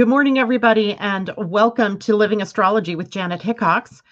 [0.00, 4.02] Good morning, everybody, and welcome to Living Astrology with Janet Hickox.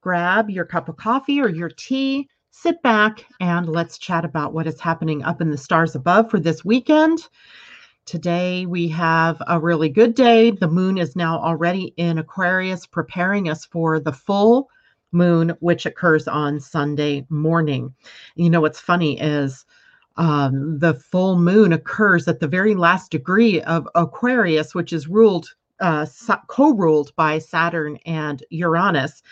[0.00, 4.68] Grab your cup of coffee or your tea, sit back, and let's chat about what
[4.68, 7.26] is happening up in the stars above for this weekend.
[8.06, 10.52] Today, we have a really good day.
[10.52, 14.70] The moon is now already in Aquarius, preparing us for the full
[15.10, 17.92] moon, which occurs on Sunday morning.
[18.36, 19.66] You know, what's funny is
[20.16, 25.54] um, the full moon occurs at the very last degree of Aquarius, which is ruled,
[25.80, 26.06] uh,
[26.48, 29.22] co ruled by Saturn and Uranus.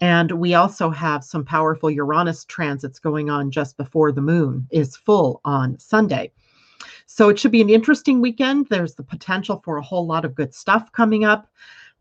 [0.00, 4.96] And we also have some powerful Uranus transits going on just before the moon is
[4.96, 6.32] full on Sunday.
[7.06, 8.66] So it should be an interesting weekend.
[8.68, 11.46] There's the potential for a whole lot of good stuff coming up,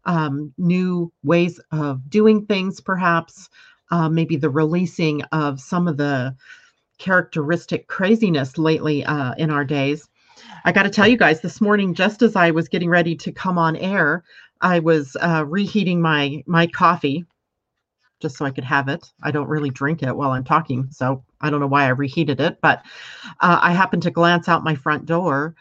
[0.05, 3.49] um, new ways of doing things, perhaps,
[3.91, 6.35] uh, maybe the releasing of some of the
[6.97, 10.07] characteristic craziness lately uh, in our days.
[10.65, 13.31] I got to tell you guys, this morning, just as I was getting ready to
[13.31, 14.23] come on air,
[14.61, 17.25] I was uh, reheating my my coffee
[18.23, 19.11] just so I could have it.
[19.21, 22.39] I don't really drink it while I'm talking, so I don't know why I reheated
[22.39, 22.59] it.
[22.61, 22.81] But
[23.41, 25.55] uh, I happened to glance out my front door,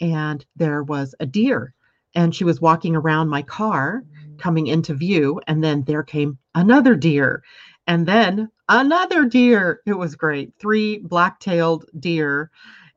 [0.00, 1.74] and there was a deer,
[2.16, 4.02] and she was walking around my car,
[4.36, 7.44] coming into view, and then there came another deer,
[7.88, 9.80] and then another deer.
[9.86, 10.52] It was great.
[10.60, 12.50] Three black tailed deer.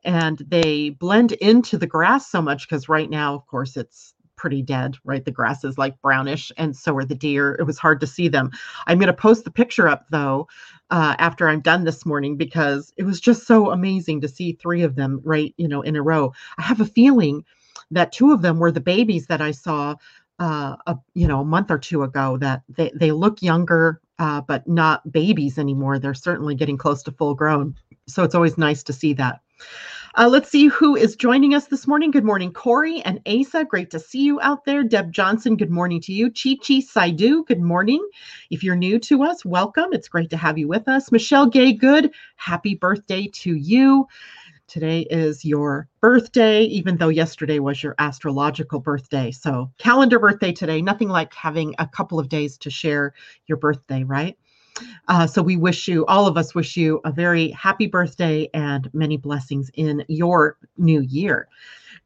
[0.04, 4.60] And they blend into the grass so much because right now, of course, it's pretty
[4.60, 5.24] dead, right?
[5.24, 7.54] The grass is like brownish, and so are the deer.
[7.60, 8.50] It was hard to see them.
[8.88, 10.48] I'm going to post the picture up though
[10.90, 14.82] uh, after I'm done this morning because it was just so amazing to see three
[14.82, 16.32] of them right, you know, in a row.
[16.58, 17.44] I have a feeling
[17.92, 19.94] that two of them were the babies that I saw
[20.40, 24.40] uh, a you know a month or two ago that they, they look younger uh,
[24.40, 25.98] but not babies anymore.
[25.98, 27.74] They're certainly getting close to full grown.
[28.06, 29.40] So it's always nice to see that.
[30.16, 32.12] Uh, let's see who is joining us this morning.
[32.12, 33.64] Good morning, Corey and Asa.
[33.64, 34.84] Great to see you out there.
[34.84, 36.28] Deb Johnson, good morning to you.
[36.28, 38.06] Chi Chi Saidu, good morning.
[38.50, 39.86] If you're new to us, welcome.
[39.92, 41.10] It's great to have you with us.
[41.10, 44.06] Michelle Gay Good, happy birthday to you.
[44.72, 49.30] Today is your birthday, even though yesterday was your astrological birthday.
[49.30, 53.12] So, calendar birthday today, nothing like having a couple of days to share
[53.48, 54.34] your birthday, right?
[55.08, 58.88] Uh, so, we wish you, all of us wish you a very happy birthday and
[58.94, 61.48] many blessings in your new year.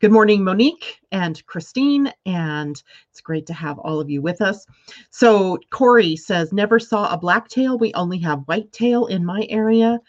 [0.01, 4.67] Good morning, Monique and Christine, and it's great to have all of you with us.
[5.11, 7.79] So, Corey says, Never saw a black tail.
[7.79, 10.01] We only have white tail in my area.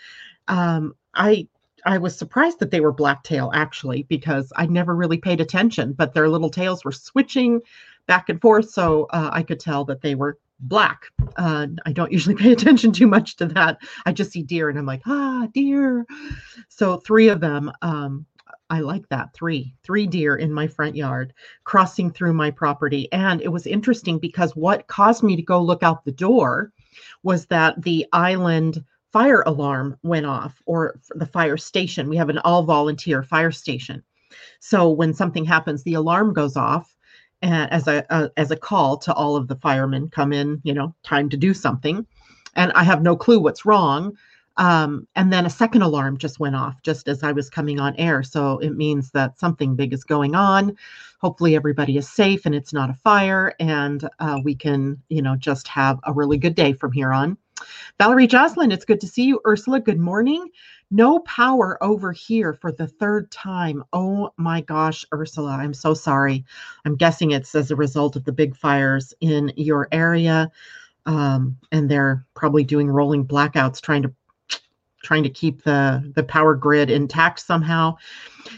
[0.47, 1.47] Um, I
[1.87, 6.13] I was surprised that they were blacktail actually because I never really paid attention, but
[6.13, 7.61] their little tails were switching
[8.07, 11.05] back and forth, so uh, I could tell that they were black.
[11.37, 13.77] Uh, I don't usually pay attention too much to that.
[14.05, 16.05] I just see deer and I'm like, ah, deer.
[16.67, 17.71] So three of them.
[17.81, 18.25] Um,
[18.69, 21.33] I like that three, three deer in my front yard
[21.63, 23.09] crossing through my property.
[23.13, 26.73] And it was interesting because what caused me to go look out the door
[27.23, 32.09] was that the island fire alarm went off or the fire station.
[32.09, 34.03] We have an all volunteer fire station.
[34.59, 36.95] So when something happens, the alarm goes off
[37.44, 40.73] uh, as a uh, as a call to all of the firemen come in, you
[40.73, 42.06] know, time to do something.
[42.56, 44.18] And I have no clue what's wrong.
[44.57, 47.95] Um, and then a second alarm just went off just as I was coming on
[47.97, 48.24] air.
[48.24, 50.75] So it means that something big is going on.
[51.22, 55.35] Hopefully, everybody is safe and it's not a fire, and uh, we can, you know,
[55.35, 57.38] just have a really good day from here on.
[57.97, 59.41] Valerie Jocelyn, it's good to see you.
[59.45, 60.50] Ursula, good morning.
[60.90, 63.84] No power over here for the third time.
[63.91, 66.45] Oh my gosh, Ursula, I'm so sorry.
[66.85, 70.50] I'm guessing it's as a result of the big fires in your area.
[71.06, 74.13] Um, and they're probably doing rolling blackouts trying to
[75.03, 77.95] trying to keep the the power grid intact somehow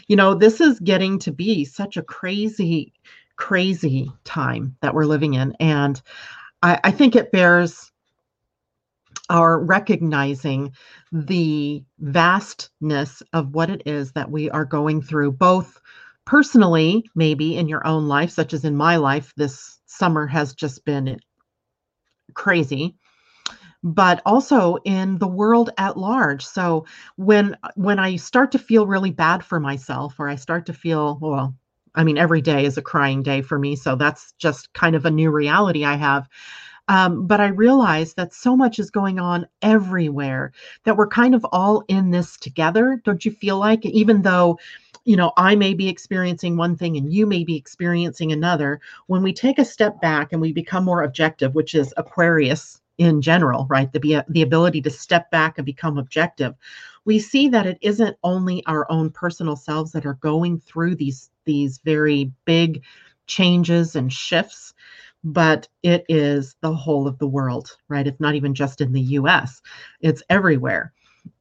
[0.08, 2.92] you know this is getting to be such a crazy
[3.36, 6.00] crazy time that we're living in and
[6.62, 7.92] i, I think it bears
[9.30, 10.72] are recognizing
[11.12, 15.80] the vastness of what it is that we are going through, both
[16.26, 20.84] personally, maybe in your own life, such as in my life, this summer has just
[20.84, 21.18] been
[22.34, 22.96] crazy
[23.82, 26.44] but also in the world at large.
[26.44, 26.84] So
[27.16, 31.18] when when i start to feel really bad for myself or i start to feel
[31.20, 31.54] well
[31.94, 35.06] i mean every day is a crying day for me so that's just kind of
[35.06, 36.28] a new reality i have
[36.88, 40.52] um, but I realize that so much is going on everywhere
[40.84, 43.00] that we're kind of all in this together.
[43.04, 44.58] Don't you feel like, even though,
[45.04, 49.22] you know, I may be experiencing one thing and you may be experiencing another, when
[49.22, 53.66] we take a step back and we become more objective, which is Aquarius in general,
[53.70, 53.90] right?
[53.92, 56.54] The, the ability to step back and become objective.
[57.06, 61.30] We see that it isn't only our own personal selves that are going through these
[61.46, 62.82] these very big
[63.26, 64.74] changes and shifts,
[65.24, 68.06] but it is the whole of the world, right?
[68.06, 69.60] It's not even just in the US,
[70.00, 70.92] it's everywhere.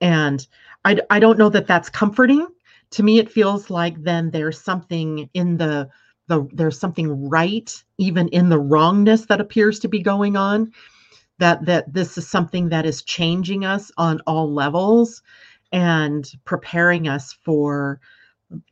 [0.01, 0.45] And
[0.85, 2.47] I, I don't know that that's comforting.
[2.91, 5.89] To me, it feels like then there's something in the
[6.27, 10.71] the there's something right even in the wrongness that appears to be going on
[11.39, 15.23] that that this is something that is changing us on all levels
[15.71, 17.99] and preparing us for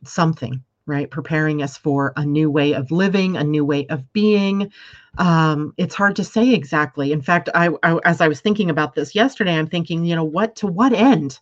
[0.04, 1.10] something right?
[1.10, 4.72] Preparing us for a new way of living a new way of being.
[5.18, 7.12] Um, it's hard to say exactly.
[7.12, 10.24] In fact I, I as i was thinking about this yesterday i'm thinking you know
[10.24, 11.38] what to what end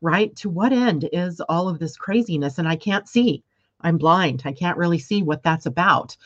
[0.00, 0.34] right?
[0.36, 2.58] To what end is all of this craziness?
[2.58, 3.42] And i can't see.
[3.82, 4.42] I'm blind.
[4.44, 6.16] I can't really see what that's about.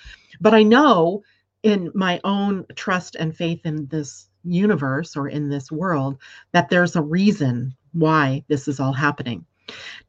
[0.40, 1.22] But i know
[1.62, 6.18] in my own trust and faith in this universe or in this world
[6.52, 9.46] that there's a reason why this is all happening.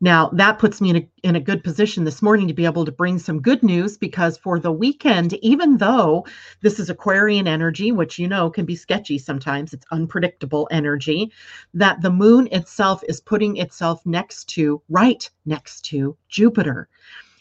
[0.02, 2.86] Now, that puts me in a, in a good position this morning to be able
[2.86, 6.26] to bring some good news because for the weekend, even though
[6.62, 11.32] this is Aquarian energy, which you know can be sketchy sometimes, it's unpredictable energy,
[11.74, 16.90] that the moon itself is putting itself next to, right next to Jupiter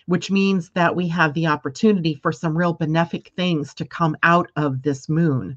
[0.06, 4.50] which means that we have the opportunity for some real benefic things to come out
[4.56, 5.56] of this moon.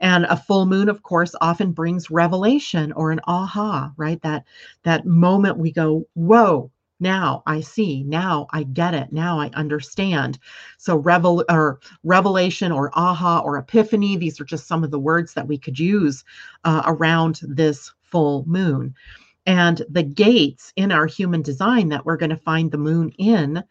[0.00, 4.20] And a full moon, of course, often brings revelation or an aha, right?
[4.22, 4.44] That
[4.82, 6.70] that moment we go, whoa,
[7.00, 10.38] now I see, now I get it, now I understand.
[10.78, 15.34] So revel or revelation or aha or epiphany, these are just some of the words
[15.34, 16.24] that we could use
[16.64, 18.94] uh, around this full moon.
[19.46, 23.62] And the gates in our human design that we're going to find the moon in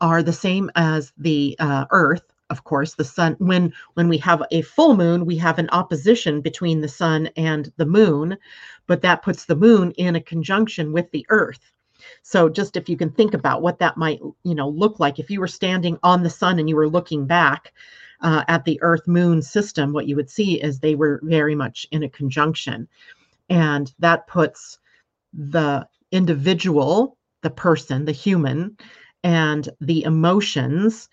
[0.00, 2.22] are the same as the uh, Earth.
[2.48, 3.34] Of course, the sun.
[3.38, 7.72] When when we have a full moon, we have an opposition between the sun and
[7.76, 8.36] the moon,
[8.86, 11.72] but that puts the moon in a conjunction with the Earth.
[12.22, 15.28] So just if you can think about what that might, you know, look like if
[15.28, 17.72] you were standing on the sun and you were looking back
[18.20, 21.84] uh, at the Earth Moon system, what you would see is they were very much
[21.90, 22.86] in a conjunction,
[23.48, 24.78] and that puts
[25.36, 28.76] the individual, the person, the human,
[29.22, 31.08] and the emotions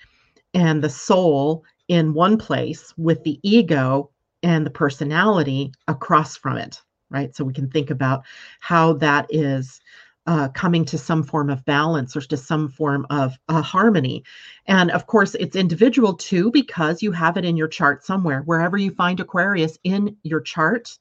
[0.54, 4.10] and the soul in one place with the ego
[4.42, 7.36] and the personality across from it, right?
[7.36, 8.24] So we can think about
[8.60, 9.82] how that is
[10.26, 14.24] uh, coming to some form of balance or to some form of uh, harmony.
[14.68, 18.42] And of course, it's individual too, because you have it in your chart somewhere.
[18.42, 20.98] Wherever you find Aquarius in your chart,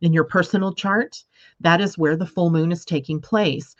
[0.00, 1.22] in your personal chart,
[1.60, 3.76] that is where the full moon is taking place.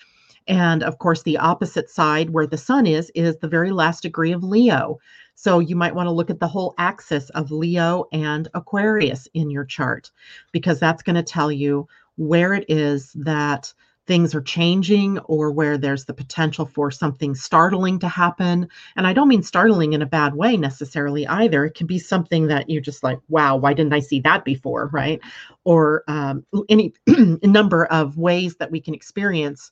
[0.49, 4.33] And of course, the opposite side where the sun is, is the very last degree
[4.33, 4.99] of Leo.
[5.35, 9.51] So you might want to look at the whole axis of Leo and Aquarius in
[9.51, 10.11] your chart,
[10.53, 11.87] because that's going to tell you
[12.17, 13.73] where it is that
[14.11, 18.67] things are changing or where there's the potential for something startling to happen.
[18.97, 21.65] And I don't mean startling in a bad way necessarily either.
[21.65, 24.91] It can be something that you're just like, wow, why didn't I see that before?
[24.93, 25.21] Right.
[25.63, 26.93] Or um, any
[27.45, 29.71] number of ways that we can experience.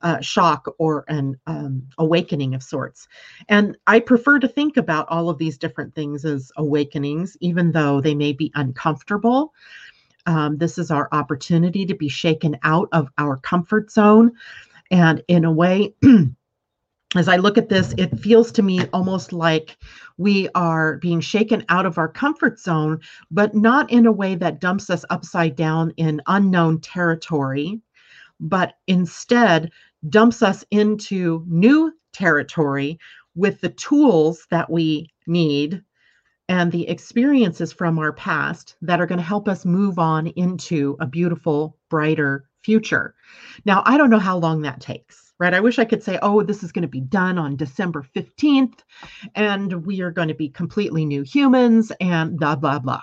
[0.00, 3.08] Uh, shock or an um, awakening of sorts.
[3.48, 8.00] And I prefer to think about all of these different things as awakenings, even though
[8.00, 9.52] they may be uncomfortable.
[10.28, 14.32] Um, this is our opportunity to be shaken out of our comfort zone.
[14.90, 15.94] And in a way,
[17.16, 19.78] as I look at this, it feels to me almost like
[20.18, 24.60] we are being shaken out of our comfort zone, but not in a way that
[24.60, 27.80] dumps us upside down in unknown territory,
[28.38, 29.72] but instead
[30.10, 32.98] dumps us into new territory
[33.34, 35.82] with the tools that we need
[36.48, 40.96] and the experiences from our past that are going to help us move on into
[41.00, 43.14] a beautiful, brighter future.
[43.64, 45.54] Now, I don't know how long that takes, right?
[45.54, 48.80] I wish I could say, oh, this is going to be done on December 15th,
[49.34, 53.02] and we are going to be completely new humans and blah, blah, blah.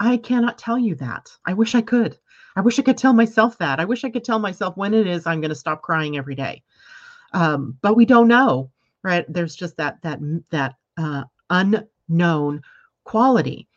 [0.00, 1.30] I cannot tell you that.
[1.46, 2.18] I wish I could.
[2.56, 3.80] I wish I could tell myself that.
[3.80, 6.34] I wish I could tell myself when it is I'm going to stop crying every
[6.34, 6.62] day.
[7.32, 8.70] Um, but we don't know,
[9.02, 9.24] right?
[9.28, 10.18] There's just that that
[10.50, 12.62] that uh, un known
[13.04, 13.68] quality.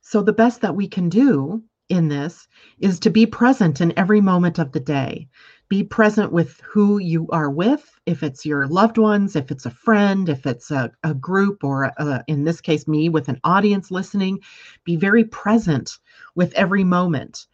[0.00, 2.48] So, the best that we can do in this
[2.78, 5.28] is to be present in every moment of the day.
[5.68, 9.70] Be present with who you are with, if it's your loved ones, if it's a
[9.70, 13.90] friend, if it's a, a group, or a, in this case, me with an audience
[13.90, 14.40] listening.
[14.84, 15.98] Be very present
[16.34, 17.46] with every moment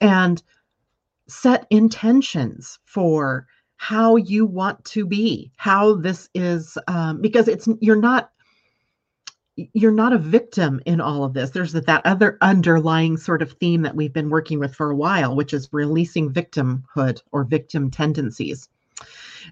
[0.00, 0.42] and
[1.28, 7.96] set intentions for how you want to be, how this is, um, because it's you're
[7.96, 8.30] not
[9.72, 11.50] you're not a victim in all of this.
[11.50, 15.34] There's that other underlying sort of theme that we've been working with for a while,
[15.36, 18.68] which is releasing victimhood or victim tendencies.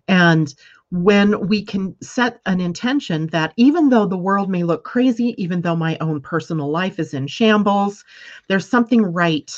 [0.06, 0.54] And
[0.90, 5.60] when we can set an intention that even though the world may look crazy, even
[5.60, 8.04] though my own personal life is in shambles,
[8.48, 9.52] there's something right,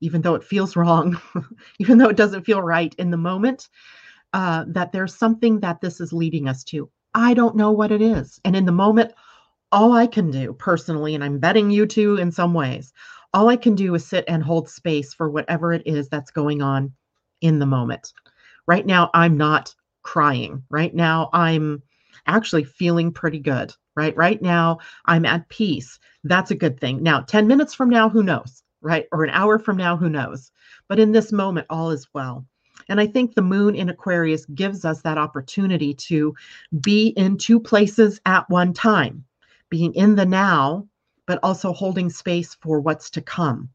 [0.00, 1.18] even though it feels wrong,
[1.78, 3.68] even though it doesn't feel right in the moment,
[4.32, 6.90] uh, that there's something that this is leading us to.
[7.14, 8.40] I don't know what it is.
[8.44, 9.12] And in the moment,
[9.72, 12.92] all I can do personally, and I'm betting you too in some ways,
[13.32, 16.62] all I can do is sit and hold space for whatever it is that's going
[16.62, 16.92] on
[17.40, 18.12] in the moment.
[18.66, 20.62] Right now, I'm not crying.
[20.70, 21.82] Right now, I'm
[22.26, 23.74] actually feeling pretty good.
[23.96, 24.16] Right.
[24.16, 25.98] Right now, I'm at peace.
[26.24, 27.02] That's a good thing.
[27.02, 28.62] Now, 10 minutes from now, who knows?
[28.80, 29.06] Right.
[29.12, 30.52] Or an hour from now, who knows?
[30.88, 32.46] But in this moment, all is well.
[32.88, 36.34] And I think the moon in Aquarius gives us that opportunity to
[36.80, 39.24] be in two places at one time,
[39.70, 40.86] being in the now,
[41.26, 43.70] but also holding space for what's to come.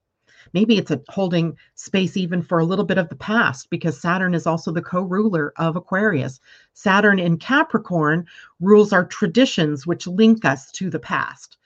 [0.53, 4.33] Maybe it's a holding space even for a little bit of the past because Saturn
[4.33, 6.39] is also the co ruler of Aquarius.
[6.73, 8.25] Saturn in Capricorn
[8.59, 11.57] rules our traditions, which link us to the past.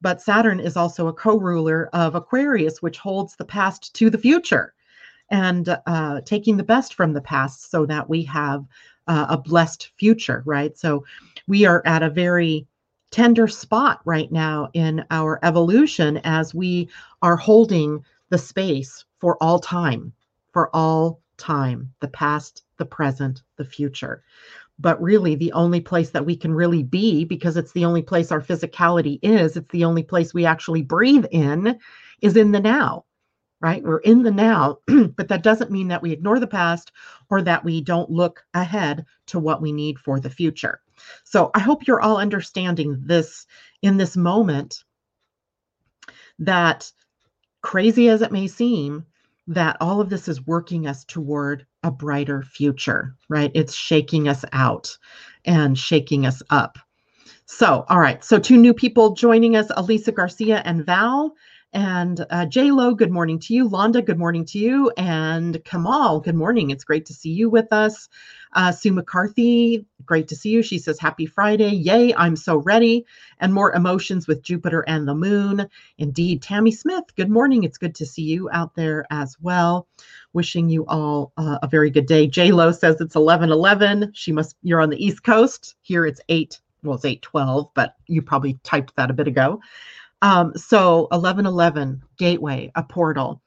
[0.00, 4.18] But Saturn is also a co ruler of Aquarius, which holds the past to the
[4.18, 4.74] future
[5.30, 8.64] and uh, taking the best from the past so that we have
[9.08, 10.76] uh, a blessed future, right?
[10.76, 11.04] So
[11.46, 12.66] we are at a very
[13.10, 16.88] tender spot right now in our evolution as we
[17.22, 20.12] are holding the space for all time,
[20.52, 24.22] for all time, the past, the present, the future.
[24.78, 28.30] But really, the only place that we can really be, because it's the only place
[28.30, 31.78] our physicality is, it's the only place we actually breathe in,
[32.20, 33.04] is in the now,
[33.60, 33.82] right?
[33.82, 36.92] We're in the now, but that doesn't mean that we ignore the past
[37.30, 40.80] or that we don't look ahead to what we need for the future.
[41.24, 43.46] So I hope you're all understanding this
[43.82, 44.84] in this moment
[46.38, 46.90] that
[47.62, 49.04] crazy as it may seem,
[49.48, 53.50] that all of this is working us toward a brighter future, right?
[53.54, 54.96] It's shaking us out
[55.44, 56.78] and shaking us up.
[57.46, 58.24] So, all right.
[58.24, 61.34] So, two new people joining us Elisa Garcia and Val.
[61.72, 63.68] And uh, J Lo, good morning to you.
[63.68, 64.90] Londa, good morning to you.
[64.96, 66.70] And Kamal, good morning.
[66.70, 68.08] It's great to see you with us.
[68.54, 70.62] Uh, Sue McCarthy, great to see you.
[70.62, 71.70] She says, Happy Friday.
[71.70, 73.04] Yay, I'm so ready.
[73.40, 75.68] And more emotions with Jupiter and the moon.
[75.98, 76.42] Indeed.
[76.42, 77.64] Tammy Smith, good morning.
[77.64, 79.88] It's good to see you out there as well.
[80.32, 82.26] Wishing you all uh, a very good day.
[82.26, 84.12] J Lo says it's 11 11.
[84.14, 85.74] She must, you're on the East Coast.
[85.82, 89.60] Here it's 8, well, it's 8 12, but you probably typed that a bit ago.
[90.22, 93.42] Um, so 1111 gateway, a portal.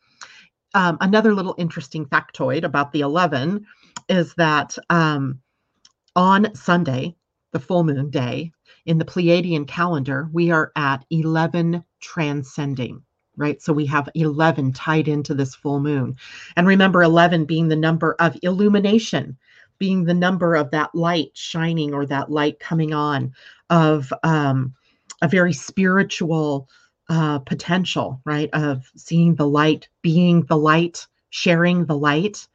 [0.73, 3.65] Um, another little interesting factoid about the 11
[4.07, 5.39] is that um,
[6.19, 7.15] on Sunday,
[7.53, 8.51] the full moon day,
[8.85, 13.01] in the Pleiadian calendar, we are at 11 transcending,
[13.38, 13.61] right?
[13.61, 16.17] So we have 11 tied into this full moon.
[16.57, 19.38] And remember, 11 being the number of illumination,
[19.77, 23.31] being the number of that light shining or that light coming on,
[23.69, 24.73] of um,
[25.21, 26.67] a very spiritual
[27.07, 28.49] uh, potential, right?
[28.51, 32.45] Of seeing the light, being the light, sharing the light,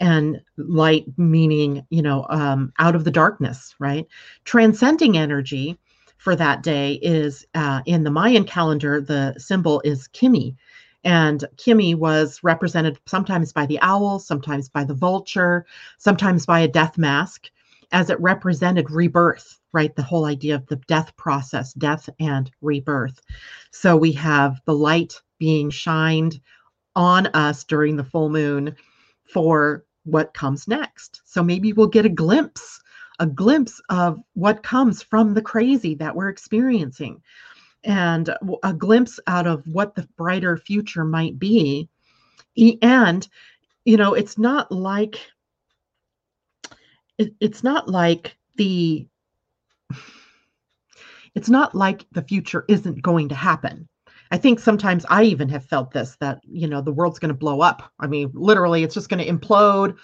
[0.00, 4.06] and light meaning, you know, um, out of the darkness, right?
[4.44, 5.78] Transcending energy
[6.18, 10.56] for that day is uh, in the Mayan calendar, the symbol is Kimi.
[11.04, 15.66] And Kimi was represented sometimes by the owl, sometimes by the vulture,
[15.98, 17.48] sometimes by a death mask,
[17.92, 19.94] as it represented rebirth, right?
[19.94, 23.20] The whole idea of the death process, death and rebirth.
[23.70, 26.40] So we have the light being shined
[26.96, 28.74] on us during the full moon
[29.28, 31.22] for what comes next.
[31.24, 32.80] So maybe we'll get a glimpse,
[33.18, 37.22] a glimpse of what comes from the crazy that we're experiencing
[37.84, 41.88] and a glimpse out of what the brighter future might be.
[42.82, 43.26] And,
[43.84, 45.20] you know, it's not like,
[47.18, 49.06] it, it's not like the
[51.36, 53.88] it's not like the future isn't going to happen.
[54.30, 57.34] I think sometimes I even have felt this that, you know, the world's going to
[57.34, 57.92] blow up.
[58.00, 59.96] I mean, literally, it's just going to implode,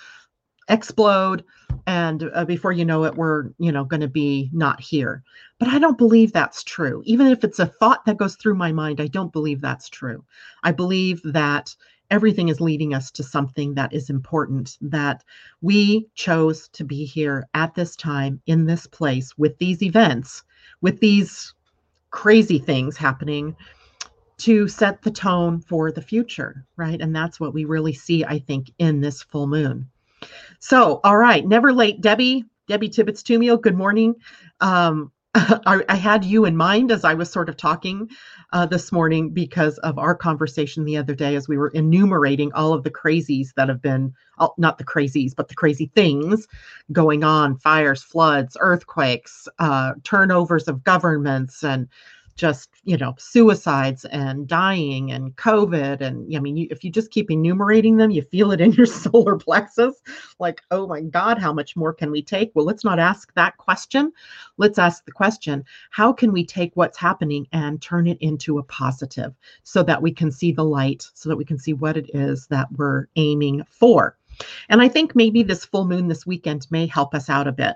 [0.69, 1.45] explode.
[1.87, 5.23] And uh, before you know it, we're, you know, going to be not here.
[5.59, 7.03] But I don't believe that's true.
[7.05, 10.25] Even if it's a thought that goes through my mind, I don't believe that's true.
[10.63, 11.75] I believe that
[12.11, 15.25] everything is leading us to something that is important, that
[15.63, 20.45] we chose to be here at this time, in this place, with these events,
[20.83, 21.55] with these
[22.11, 23.57] crazy things happening
[24.43, 27.01] to set the tone for the future, right?
[27.01, 29.89] And that's what we really see, I think, in this full moon.
[30.59, 34.17] So, all right, never late, Debbie, Debbie Tibbetts Tumio, good morning.
[34.61, 38.11] Um, I, I, had you in mind as I was sort of talking
[38.53, 42.75] uh, this morning because of our conversation the other day as we were enumerating all
[42.75, 44.13] of the crazies that have been,
[44.59, 46.47] not the crazies, but the crazy things
[46.91, 51.89] going on fires, floods, earthquakes, uh, turnovers of governments, and
[52.37, 57.11] just you know suicides and dying and covid and i mean you, if you just
[57.11, 59.97] keep enumerating them you feel it in your solar plexus.
[60.39, 62.51] Like oh my god how much more can we take?
[62.55, 64.13] Well let's not ask that question.
[64.57, 68.63] Let's ask the question how can we take what's happening and turn it into a
[68.65, 72.11] positive so that we can see the light so that we can see what it
[72.15, 74.17] is that we're aiming for
[74.69, 77.75] and I think maybe this full moon this weekend may help us out a bit.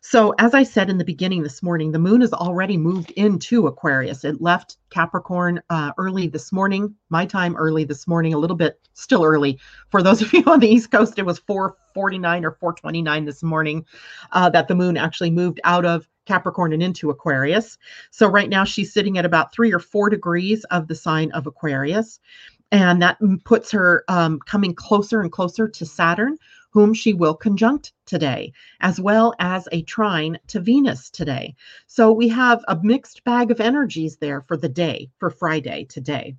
[0.00, 3.66] So, as I said in the beginning this morning, the moon has already moved into
[3.66, 4.24] Aquarius.
[4.24, 8.80] It left Capricorn uh, early this morning, my time early this morning, a little bit
[8.94, 9.58] still early.
[9.90, 13.84] For those of you on the East Coast, it was 449 or 429 this morning
[14.32, 17.78] uh, that the moon actually moved out of Capricorn and into Aquarius.
[18.10, 21.46] So, right now she's sitting at about three or four degrees of the sign of
[21.46, 22.20] Aquarius
[22.72, 26.36] and that puts her um, coming closer and closer to Saturn,
[26.70, 31.54] whom she will conjunct today, as well as a trine to Venus today.
[31.86, 36.36] So we have a mixed bag of energies there for the day, for Friday today.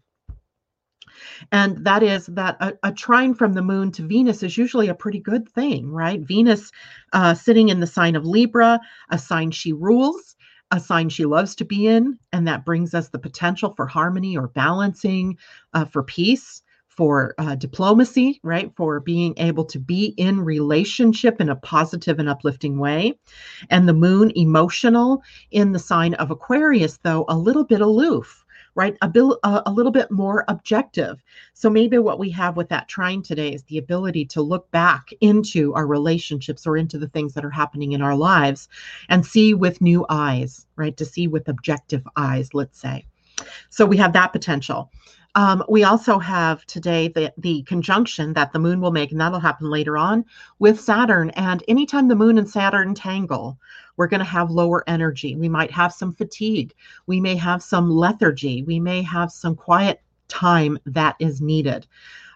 [1.51, 4.95] And that is that a, a, trine from the moon to Venus is usually a
[4.95, 6.21] pretty good thing, right?
[6.21, 6.71] Venus
[7.13, 8.79] uh, sitting in the sign of Libra,
[9.09, 10.35] a sign she rules,
[10.71, 14.37] a sign she loves to be in, and that brings us the potential for harmony
[14.37, 15.37] or balancing,
[15.73, 18.71] uh, for peace, for uh, diplomacy, right?
[18.75, 23.19] For being able to be in relationship in a positive and uplifting way.
[23.69, 25.21] And the moon, emotional
[25.51, 28.43] in the sign of Aquarius, though, a little bit aloof
[28.77, 28.95] right?
[29.01, 31.21] A, bil- a, a little bit more objective.
[31.55, 35.09] So maybe what we have with that trine today is the ability to look back
[35.19, 38.69] into our relationships or into the things that are happening in our lives
[39.09, 40.95] and see with new eyes, right?
[40.95, 43.03] To see with objective eyes, let's say.
[43.71, 44.91] So we have that potential.
[45.37, 49.39] Um, we also have today the, the conjunction that the moon will make, and that'll
[49.39, 50.25] happen later on
[50.57, 51.29] with Saturn.
[51.35, 53.59] And anytime the moon and Saturn tangle,
[53.97, 55.35] we're going to have lower energy.
[55.35, 56.73] We might have some fatigue.
[57.05, 58.63] We may have some lethargy.
[58.63, 61.85] We may have some quiet time that is needed.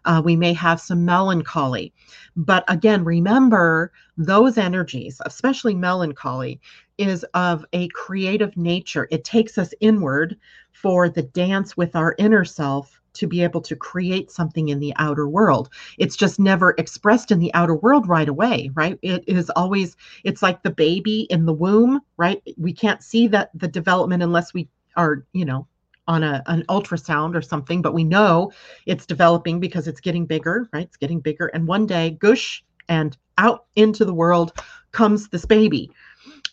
[0.05, 1.93] Uh, we may have some melancholy.
[2.35, 6.59] But again, remember those energies, especially melancholy,
[6.97, 9.07] is of a creative nature.
[9.11, 10.37] It takes us inward
[10.71, 14.93] for the dance with our inner self to be able to create something in the
[14.97, 15.69] outer world.
[15.97, 18.97] It's just never expressed in the outer world right away, right?
[19.01, 22.41] It is always it's like the baby in the womb, right?
[22.57, 25.67] We can't see that the development unless we are, you know,
[26.07, 28.51] on a, an ultrasound or something, but we know
[28.85, 30.83] it's developing because it's getting bigger, right?
[30.85, 31.47] It's getting bigger.
[31.47, 34.53] And one day, goosh, and out into the world
[34.91, 35.91] comes this baby.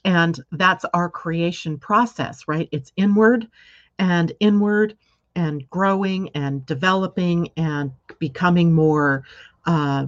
[0.05, 2.69] And that's our creation process, right?
[2.73, 3.49] It's inward
[3.99, 4.97] and inward
[5.35, 9.25] and growing and developing and becoming more
[9.67, 10.07] uh,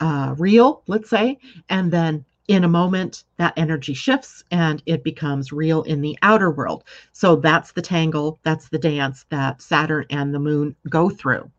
[0.00, 1.38] uh, real, let's say.
[1.68, 6.50] And then in a moment, that energy shifts and it becomes real in the outer
[6.50, 6.84] world.
[7.12, 11.50] So that's the tangle, that's the dance that Saturn and the moon go through.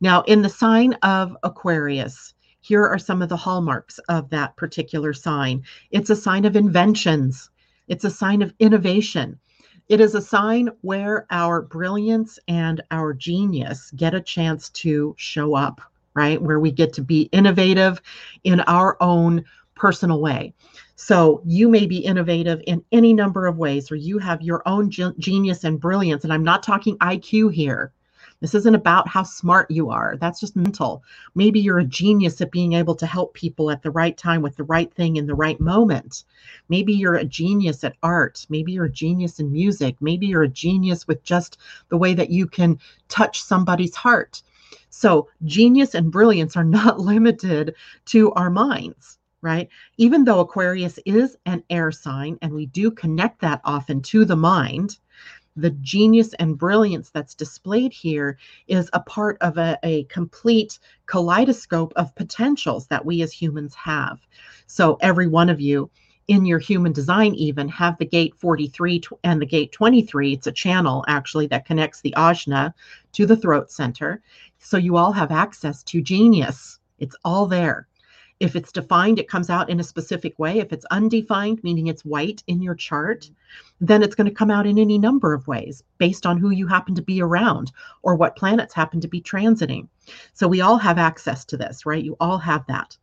[0.00, 5.12] Now, in the sign of Aquarius, here are some of the hallmarks of that particular
[5.12, 5.64] sign.
[5.90, 7.50] It's a sign of inventions,
[7.88, 9.38] it's a sign of innovation.
[9.88, 15.54] It is a sign where our brilliance and our genius get a chance to show
[15.54, 15.80] up,
[16.14, 16.40] right?
[16.40, 18.00] Where we get to be innovative
[18.44, 20.54] in our own personal way.
[20.96, 24.90] So you may be innovative in any number of ways, or you have your own
[24.90, 26.24] genius and brilliance.
[26.24, 27.92] And I'm not talking IQ here.
[28.42, 30.16] This isn't about how smart you are.
[30.20, 31.04] That's just mental.
[31.36, 34.56] Maybe you're a genius at being able to help people at the right time with
[34.56, 36.24] the right thing in the right moment.
[36.68, 38.44] Maybe you're a genius at art.
[38.48, 39.96] Maybe you're a genius in music.
[40.00, 41.58] Maybe you're a genius with just
[41.88, 44.42] the way that you can touch somebody's heart.
[44.90, 49.68] So, genius and brilliance are not limited to our minds right?
[49.98, 54.36] Even though Aquarius is an air sign and we do connect that often to the
[54.36, 54.96] mind,
[55.56, 61.92] the genius and brilliance that's displayed here is a part of a, a, complete kaleidoscope
[61.96, 64.18] of potentials that we as humans have.
[64.66, 65.90] So, every one of you
[66.28, 70.32] in your human design, even have the gate 43 and the gate 23.
[70.32, 72.72] It's a channel actually that connects the ajna
[73.12, 74.22] to the throat center.
[74.58, 76.78] So, you all have access to genius.
[76.98, 77.88] It's all there.
[78.42, 80.58] If it's defined, it comes out in a specific way.
[80.58, 83.30] If it's undefined, meaning it's white in your chart,
[83.80, 86.66] then it's going to come out in any number of ways based on who you
[86.66, 87.70] happen to be around
[88.02, 89.86] or what planets happen to be transiting.
[90.32, 92.02] So we all have access to this, right?
[92.02, 92.96] You all have that.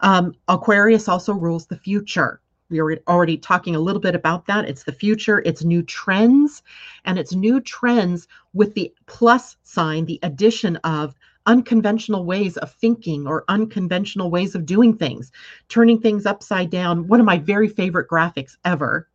[0.00, 4.68] Um, Aquarius also rules the future, We were already talking a little bit about that.
[4.68, 6.64] It's the future, it's new trends,
[7.04, 11.14] and it's new trends with the plus sign, the addition of
[11.48, 15.32] unconventional ways of thinking or unconventional ways of doing things,
[15.68, 17.08] turning things upside down.
[17.08, 19.08] One of my very favorite graphics ever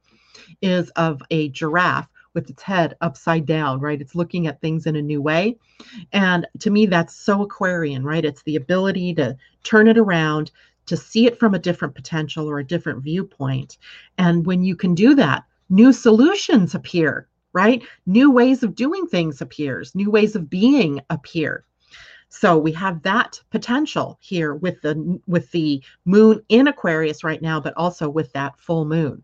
[0.61, 4.01] is of a giraffe with its head upside down, right?
[4.01, 5.57] It's looking at things in a new way.
[6.11, 8.25] And to me, that's so Aquarian, right?
[8.25, 10.51] It's the ability to turn it around,
[10.87, 13.77] to see it from a different potential or a different viewpoint.
[14.17, 17.83] And when you can do that, new solutions appear, right?
[18.07, 21.63] New ways of doing things appears, new ways of being appear.
[22.33, 27.59] So we have that potential here with the with the moon in Aquarius right now,
[27.59, 29.23] but also with that full moon.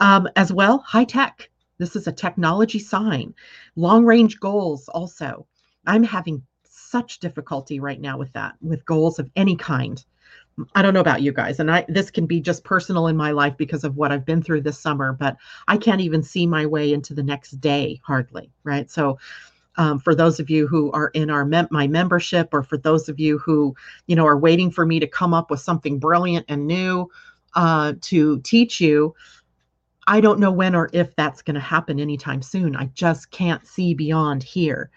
[0.00, 1.50] Um, as well, high tech.
[1.76, 3.34] This is a technology sign.
[3.76, 5.46] Long range goals also.
[5.86, 10.02] I'm having such difficulty right now with that, with goals of any kind.
[10.74, 13.32] I don't know about you guys, and I this can be just personal in my
[13.32, 15.36] life because of what I've been through this summer, but
[15.68, 18.90] I can't even see my way into the next day hardly, right?
[18.90, 19.18] So
[19.76, 23.08] um, for those of you who are in our mem- my membership or for those
[23.08, 23.74] of you who
[24.06, 27.08] you know are waiting for me to come up with something brilliant and new
[27.54, 29.14] uh, to teach you
[30.06, 32.74] i don't know when or if that's going to happen anytime soon.
[32.76, 34.90] I just can't see beyond here.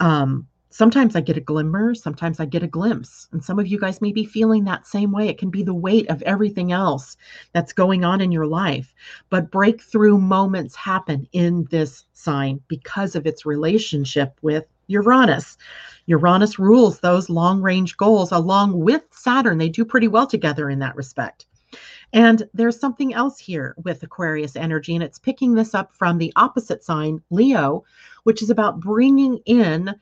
[0.00, 3.28] Um, sometimes I get a glimmer, sometimes I get a glimpse.
[3.30, 5.28] And some of you guys may be feeling that same way.
[5.28, 7.16] It can be the weight of everything else
[7.52, 8.92] that's going on in your life.
[9.30, 15.56] But breakthrough moments happen in this sign because of its relationship with Uranus.
[16.06, 19.58] Uranus rules those long range goals along with Saturn.
[19.58, 21.46] They do pretty well together in that respect.
[22.12, 26.32] And there's something else here with Aquarius energy, and it's picking this up from the
[26.34, 27.84] opposite sign, Leo,
[28.24, 29.94] which is about bringing in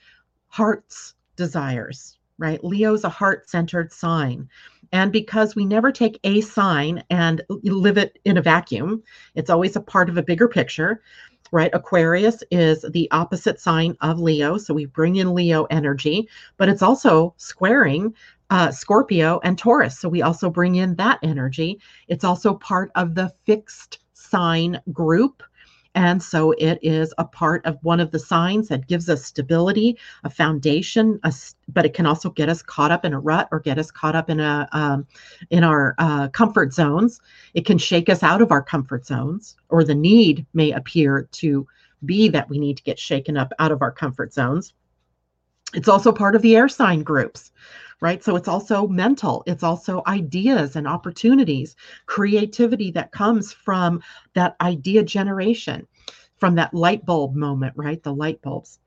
[0.52, 2.62] heart's desires, right?
[2.62, 4.46] Leo's a heart centered sign.
[4.92, 9.02] And because we never take a sign and live it in a vacuum,
[9.34, 11.00] it's always a part of a bigger picture,
[11.52, 11.70] right?
[11.72, 14.58] Aquarius is the opposite sign of Leo.
[14.58, 18.14] So we bring in Leo energy, but it's also squaring
[18.50, 19.98] uh, Scorpio and Taurus.
[19.98, 21.80] So we also bring in that energy.
[22.08, 25.42] It's also part of the fixed sign group
[25.94, 29.98] and so it is a part of one of the signs that gives us stability,
[30.24, 31.32] a foundation, a,
[31.68, 34.16] but it can also get us caught up in a rut or get us caught
[34.16, 35.06] up in a um,
[35.50, 37.20] in our uh, comfort zones.
[37.52, 41.66] It can shake us out of our comfort zones, or the need may appear to
[42.06, 44.72] be that we need to get shaken up out of our comfort zones.
[45.74, 47.52] It's also part of the air sign groups
[48.02, 48.22] right?
[48.24, 54.02] So it's also mental, it's also ideas and opportunities, creativity that comes from
[54.34, 55.86] that idea generation,
[56.36, 58.02] from that light bulb moment, right?
[58.02, 58.80] The light bulbs.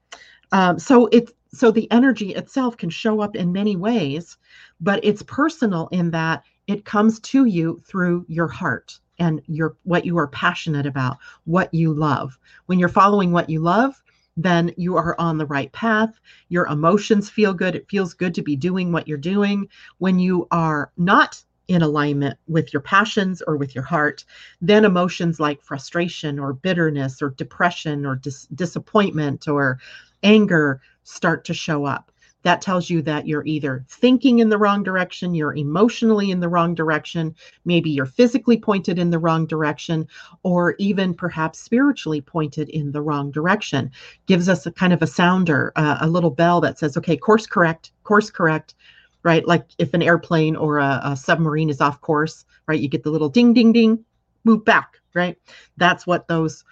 [0.51, 4.37] Um, so it's so the energy itself can show up in many ways,
[4.81, 10.05] but it's personal in that it comes to you through your heart and your what
[10.05, 12.37] you are passionate about, what you love.
[12.65, 14.03] When you're following what you love,
[14.37, 16.19] then you are on the right path.
[16.49, 17.75] Your emotions feel good.
[17.75, 19.69] It feels good to be doing what you're doing.
[19.97, 24.23] When you are not in alignment with your passions or with your heart,
[24.61, 29.79] then emotions like frustration or bitterness or depression or dis- disappointment or
[30.21, 32.11] anger start to show up
[32.45, 36.47] that tells you that you're either thinking in the wrong direction, you're emotionally in the
[36.47, 37.33] wrong direction,
[37.65, 40.07] maybe you're physically pointed in the wrong direction,
[40.43, 43.89] or even perhaps spiritually pointed in the wrong direction.
[44.27, 47.47] Gives us a kind of a sounder, uh, a little bell that says, okay, course
[47.47, 48.75] correct, course correct,
[49.23, 49.47] right?
[49.47, 52.79] Like if an airplane or a, a submarine is off course, right?
[52.79, 54.05] You get the little ding, ding, ding,
[54.43, 55.35] move back, right?
[55.77, 56.63] That's what those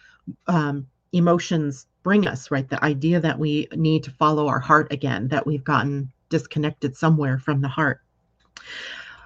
[0.45, 2.69] um, emotions bring us, right?
[2.69, 7.39] The idea that we need to follow our heart again, that we've gotten disconnected somewhere
[7.39, 8.01] from the heart.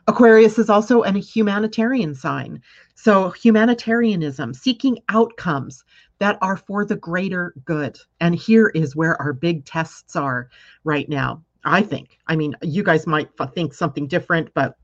[0.07, 2.61] Aquarius is also a humanitarian sign.
[2.95, 5.83] So, humanitarianism, seeking outcomes
[6.19, 7.99] that are for the greater good.
[8.21, 10.49] And here is where our big tests are
[10.83, 11.43] right now.
[11.65, 12.17] I think.
[12.27, 14.77] I mean, you guys might think something different, but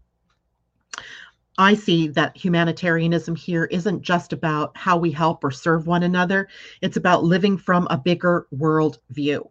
[1.57, 6.47] I see that humanitarianism here isn't just about how we help or serve one another,
[6.81, 9.49] it's about living from a bigger world view.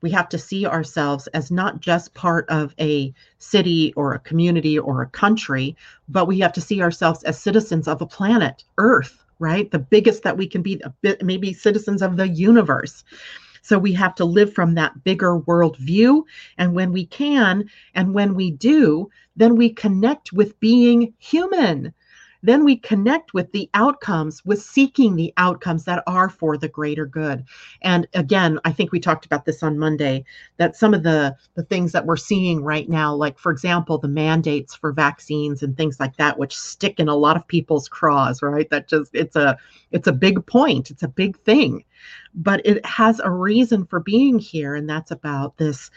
[0.00, 4.78] We have to see ourselves as not just part of a city or a community
[4.78, 5.76] or a country,
[6.08, 9.70] but we have to see ourselves as citizens of a planet, Earth, right?
[9.70, 10.80] The biggest that we can be,
[11.22, 13.04] maybe citizens of the universe.
[13.66, 16.24] So we have to live from that bigger world view.
[16.56, 21.92] And when we can, and when we do, then we connect with being human.
[22.46, 27.06] Then we connect with the outcomes, with seeking the outcomes that are for the greater
[27.06, 27.44] good.
[27.82, 30.24] And again, I think we talked about this on Monday
[30.56, 34.08] that some of the, the things that we're seeing right now, like for example, the
[34.08, 38.42] mandates for vaccines and things like that, which stick in a lot of people's craws,
[38.42, 38.68] right?
[38.70, 39.58] That just it's a
[39.92, 41.84] it's a big point, it's a big thing.
[42.34, 45.90] But it has a reason for being here, and that's about this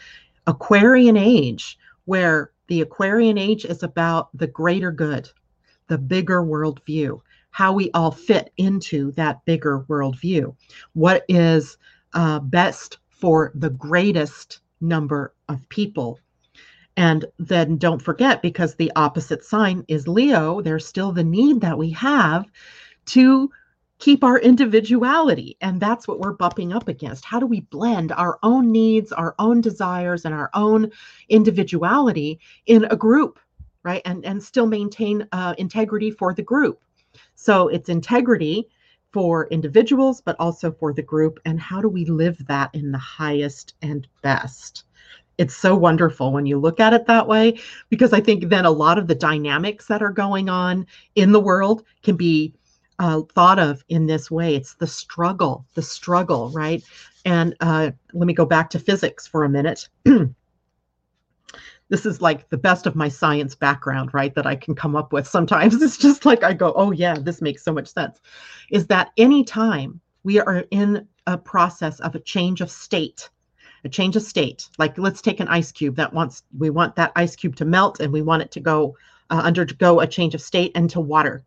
[0.48, 5.30] Aquarian age, where the Aquarian age is about the greater good,
[5.90, 7.20] the bigger worldview,
[7.52, 10.56] how we all fit into that bigger worldview.
[10.94, 11.78] What is
[12.14, 16.20] uh, best for the greatest number of people?
[16.96, 21.78] And then don't forget, because the opposite sign is Leo, there's still the need that
[21.78, 22.46] we have
[23.08, 23.50] to
[24.00, 25.58] keep our individuality.
[25.62, 27.26] And that's what we're bumping up against.
[27.26, 30.92] How do we blend our own needs, our own desires, and our own
[31.28, 33.40] individuality in a group,
[33.84, 34.02] right?
[34.06, 36.82] And, and still maintain uh, integrity for the group.
[37.36, 38.68] So it's integrity
[39.12, 41.40] for individuals, but also for the group.
[41.46, 44.84] And how do we live that in the highest and best?
[45.38, 48.72] It's so wonderful when you look at it that way, because I think then a
[48.72, 52.54] lot of the dynamics that are going on in the world can be
[53.00, 54.56] uh, thought of in this way.
[54.56, 56.84] It's the struggle, the struggle, right?
[57.24, 59.88] And uh, let me go back to physics for a minute.
[61.90, 64.34] this is like the best of my science background, right?
[64.36, 65.28] That I can come up with.
[65.28, 68.20] Sometimes it's just like I go, oh, yeah, this makes so much sense.
[68.72, 73.30] Is that anytime we are in a process of a change of state,
[73.84, 77.12] a change of state, like let's take an ice cube that wants, we want that
[77.16, 78.96] ice cube to melt and we want it to go
[79.30, 81.44] uh, undergo a change of state into water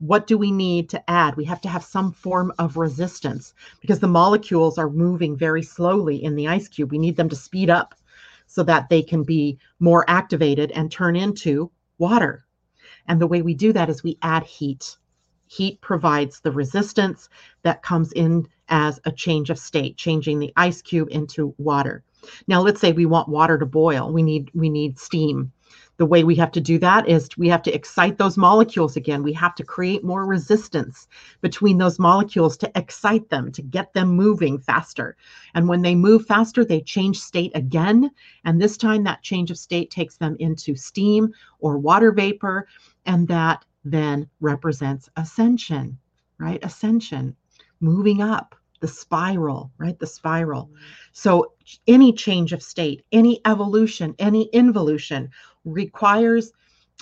[0.00, 1.36] what do we need to add?
[1.36, 6.24] We have to have some form of resistance because the molecules are moving very slowly
[6.24, 6.90] in the ice cube.
[6.90, 7.94] We need them to speed up
[8.50, 12.44] so that they can be more activated and turn into water.
[13.06, 14.98] And the way we do that is we add heat.
[15.46, 17.28] Heat provides the resistance
[17.62, 22.02] that comes in as a change of state, changing the ice cube into water.
[22.48, 24.12] Now let's say we want water to boil.
[24.12, 25.52] We need we need steam
[26.00, 29.22] the way we have to do that is we have to excite those molecules again.
[29.22, 31.06] We have to create more resistance
[31.42, 35.14] between those molecules to excite them, to get them moving faster.
[35.54, 38.10] And when they move faster, they change state again.
[38.46, 42.66] And this time, that change of state takes them into steam or water vapor.
[43.04, 45.98] And that then represents ascension,
[46.38, 46.64] right?
[46.64, 47.36] Ascension,
[47.82, 49.98] moving up the spiral, right?
[49.98, 50.70] The spiral.
[51.12, 51.52] So,
[51.86, 55.30] any change of state, any evolution, any involution
[55.64, 56.52] requires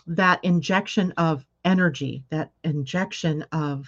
[0.06, 3.86] that injection of energy, that injection of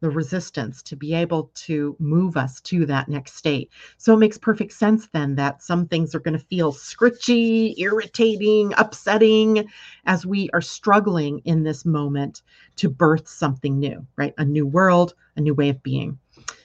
[0.00, 3.70] the resistance to be able to move us to that next state.
[3.96, 8.74] So it makes perfect sense then that some things are going to feel scritchy, irritating,
[8.76, 9.66] upsetting
[10.04, 12.42] as we are struggling in this moment
[12.76, 14.34] to birth something new, right?
[14.36, 16.18] A new world, a new way of being.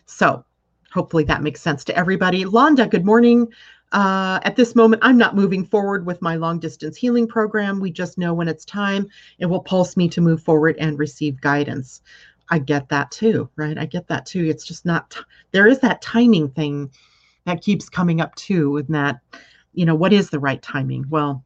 [0.05, 0.43] So
[0.91, 2.43] hopefully that makes sense to everybody.
[2.43, 3.47] Londa, good morning.
[3.91, 7.79] Uh, at this moment, I'm not moving forward with my long distance healing program.
[7.79, 9.07] We just know when it's time,
[9.39, 12.01] it will pulse me to move forward and receive guidance.
[12.49, 13.77] I get that too, right?
[13.77, 14.45] I get that too.
[14.45, 15.17] It's just not,
[15.51, 16.91] there is that timing thing
[17.45, 19.21] that keeps coming up too, and that,
[19.73, 21.05] you know, what is the right timing?
[21.09, 21.43] Well,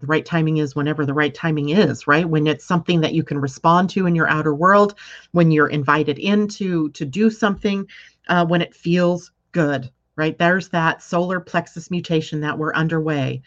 [0.00, 3.22] the right timing is whenever the right timing is right when it's something that you
[3.22, 4.94] can respond to in your outer world
[5.32, 7.86] when you're invited in to to do something
[8.28, 10.38] uh, when it feels good right?
[10.38, 13.42] There's that solar plexus mutation that we're underway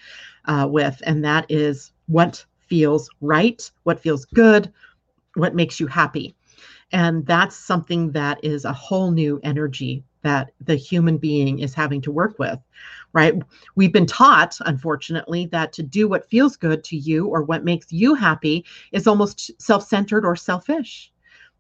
[0.45, 4.71] uh, with, and that is what feels right, what feels good,
[5.35, 6.35] what makes you happy.
[6.91, 12.01] And that's something that is a whole new energy that the human being is having
[12.01, 12.59] to work with,
[13.13, 13.35] right?
[13.75, 17.91] We've been taught, unfortunately, that to do what feels good to you or what makes
[17.91, 21.11] you happy is almost self centered or selfish,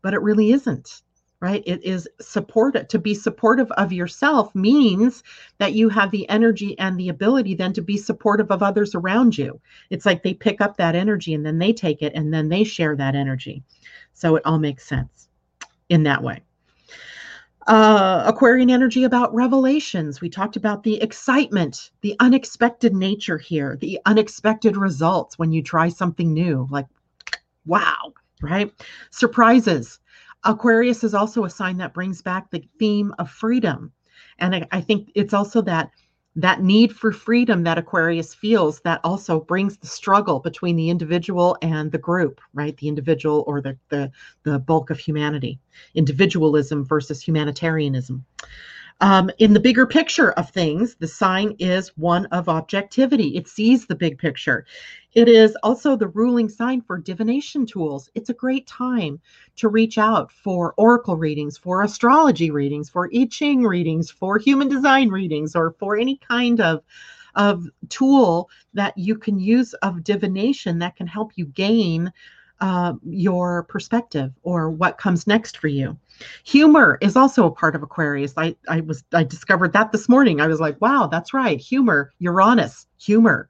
[0.01, 1.01] but it really isn't
[1.41, 5.23] right it is supportive to be supportive of yourself means
[5.57, 9.37] that you have the energy and the ability then to be supportive of others around
[9.37, 12.49] you it's like they pick up that energy and then they take it and then
[12.49, 13.63] they share that energy
[14.13, 15.29] so it all makes sense
[15.89, 16.41] in that way
[17.67, 20.21] uh, Aquarian energy about revelations.
[20.21, 25.87] We talked about the excitement, the unexpected nature here, the unexpected results when you try
[25.87, 26.67] something new.
[26.71, 26.87] Like,
[27.67, 28.73] wow, right?
[29.11, 29.99] Surprises.
[30.43, 33.91] Aquarius is also a sign that brings back the theme of freedom.
[34.39, 35.91] And I, I think it's also that
[36.35, 41.57] that need for freedom that Aquarius feels that also brings the struggle between the individual
[41.61, 42.77] and the group, right?
[42.77, 44.11] The individual or the the,
[44.43, 45.59] the bulk of humanity,
[45.95, 48.23] individualism versus humanitarianism.
[49.01, 53.37] Um, in the bigger picture of things, the sign is one of objectivity.
[53.37, 54.65] It sees the big picture.
[55.13, 58.09] It is also the ruling sign for divination tools.
[58.13, 59.19] It's a great time
[59.55, 64.67] to reach out for oracle readings, for astrology readings, for I Ching readings, for human
[64.67, 66.83] design readings, or for any kind of
[67.35, 72.11] of tool that you can use of divination that can help you gain
[72.61, 75.97] uh, your perspective or what comes next for you.
[76.43, 78.33] Humor is also a part of Aquarius.
[78.35, 80.41] I, I was I discovered that this morning.
[80.41, 81.59] I was like, wow, that's right.
[81.59, 83.47] Humor, Uranus, humor,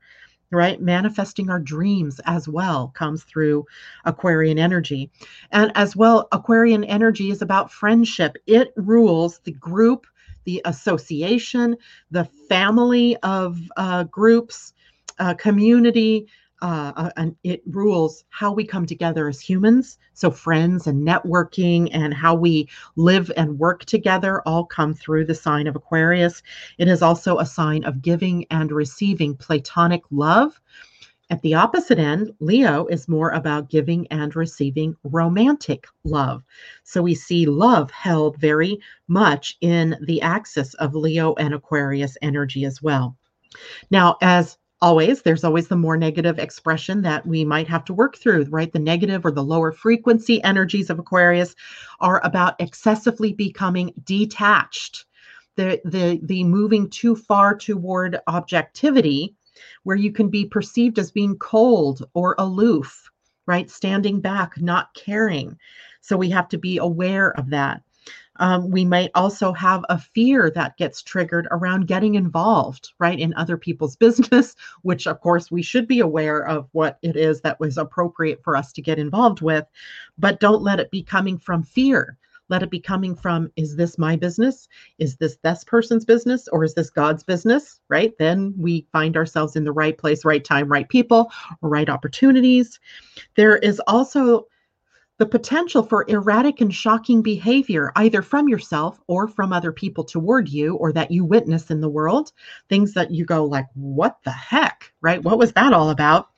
[0.52, 0.80] right?
[0.80, 3.65] Manifesting our dreams as well comes through
[4.06, 5.10] Aquarian energy.
[5.52, 8.36] And as well, Aquarian energy is about friendship.
[8.45, 10.06] It rules the group,
[10.45, 11.76] the association,
[12.12, 14.74] the family of uh, groups,
[15.17, 16.28] uh, community,
[16.62, 19.98] uh, uh, and it rules how we come together as humans.
[20.13, 25.36] So, friends and networking and how we live and work together all come through the
[25.36, 26.43] sign of Aquarius.
[26.78, 30.60] It is also a sign of giving and receiving platonic love.
[31.32, 36.43] At the opposite end, Leo is more about giving and receiving romantic love.
[36.84, 42.65] So we see love held very much in the axis of Leo and Aquarius energy
[42.65, 43.15] as well.
[43.91, 48.18] Now, as always there's always the more negative expression that we might have to work
[48.18, 48.72] through right?
[48.72, 51.56] The negative or the lower frequency energies of aquarius
[52.00, 55.06] are about excessively becoming detached.
[55.56, 59.36] The the the moving too far toward objectivity
[59.84, 63.10] where you can be perceived as being cold or aloof
[63.50, 63.72] right?
[63.72, 65.58] Standing back not caring.
[66.02, 67.82] So we have to be aware of that
[68.39, 73.34] um, we might also have a fear that gets triggered around getting involved, right, in
[73.36, 77.60] other people's business, which of course we should be aware of what it is that
[77.60, 79.65] was appropriate for us to get involved with,
[80.17, 82.17] but don't let it be coming from fear.
[82.49, 84.67] Let it be coming from, is this my business?
[84.97, 86.47] Is this this person's business?
[86.47, 87.80] Or is this God's business?
[87.89, 88.13] Right?
[88.17, 92.80] Then we find ourselves in the right place, right time, right people, right opportunities.
[93.36, 94.47] There is also
[95.20, 100.50] the potential for erratic and shocking behavior, either from yourself or from other people toward
[100.50, 102.32] you, or that you witness in the world,
[102.70, 105.22] things that you go like, what the heck, right?
[105.22, 106.30] What was that all about?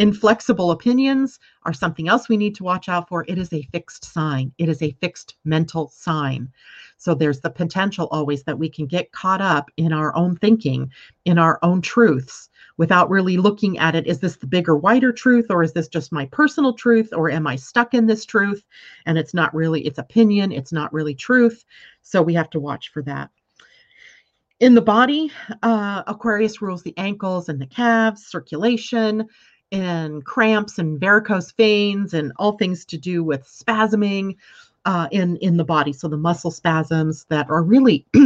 [0.00, 3.26] Inflexible opinions are something else we need to watch out for.
[3.28, 6.50] It is a fixed sign, it is a fixed mental sign.
[6.96, 10.90] So there's the potential always that we can get caught up in our own thinking,
[11.26, 15.48] in our own truths without really looking at it is this the bigger wider truth
[15.50, 18.64] or is this just my personal truth or am i stuck in this truth
[19.04, 21.66] and it's not really it's opinion it's not really truth
[22.00, 23.28] so we have to watch for that
[24.60, 25.30] in the body
[25.62, 29.28] uh, aquarius rules the ankles and the calves circulation
[29.72, 34.36] and cramps and varicose veins and all things to do with spasming
[34.86, 38.06] uh, in in the body so the muscle spasms that are really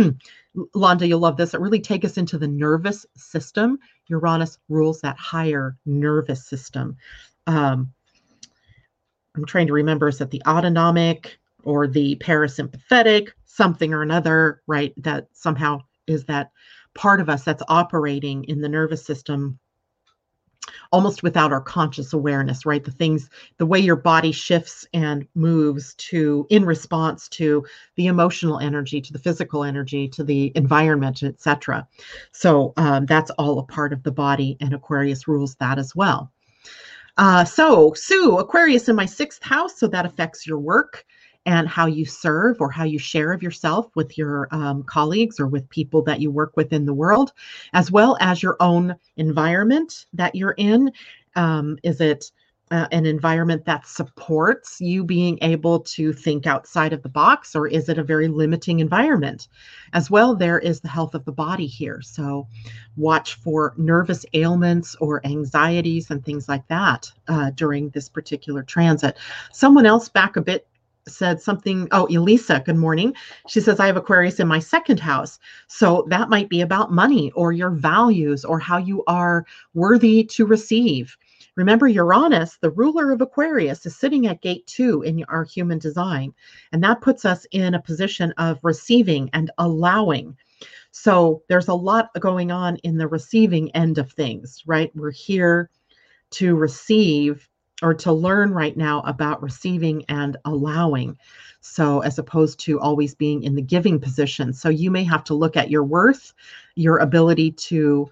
[0.76, 1.54] Londa, you'll love this.
[1.54, 3.78] It really take us into the nervous system.
[4.06, 6.96] Uranus rules that higher nervous system.
[7.46, 7.92] Um,
[9.36, 14.94] I'm trying to remember is that the autonomic or the parasympathetic, something or another, right?
[14.96, 16.52] That somehow is that
[16.94, 19.58] part of us that's operating in the nervous system
[20.94, 22.84] almost without our conscious awareness, right?
[22.84, 23.28] The things,
[23.58, 29.12] the way your body shifts and moves to in response to the emotional energy, to
[29.12, 31.88] the physical energy, to the environment, etc.
[32.30, 36.30] So um, that's all a part of the body, and Aquarius rules that as well.
[37.16, 41.04] Uh, so, Sue, Aquarius in my sixth house, so that affects your work
[41.46, 45.46] and how you serve or how you share of yourself with your um, colleagues or
[45.46, 47.32] with people that you work with in the world,
[47.72, 50.90] as well as your own environment that you're in.
[51.36, 52.30] Um, is it
[52.70, 57.68] uh, an environment that supports you being able to think outside of the box, or
[57.68, 59.48] is it a very limiting environment?
[59.92, 62.00] As well, there is the health of the body here.
[62.00, 62.48] So,
[62.96, 69.18] watch for nervous ailments or anxieties and things like that uh, during this particular transit.
[69.52, 70.66] Someone else back a bit
[71.06, 71.88] said something.
[71.92, 73.14] Oh, Elisa, good morning.
[73.48, 75.38] She says, I have Aquarius in my second house.
[75.68, 80.46] So that might be about money or your values or how you are worthy to
[80.46, 81.16] receive.
[81.56, 86.34] Remember, Uranus, the ruler of Aquarius, is sitting at gate two in our human design.
[86.72, 90.36] And that puts us in a position of receiving and allowing.
[90.90, 94.90] So there's a lot going on in the receiving end of things, right?
[94.94, 95.70] We're here
[96.32, 97.48] to receive
[97.84, 101.16] or to learn right now about receiving and allowing.
[101.60, 104.52] So, as opposed to always being in the giving position.
[104.52, 106.32] So, you may have to look at your worth,
[106.74, 108.10] your ability to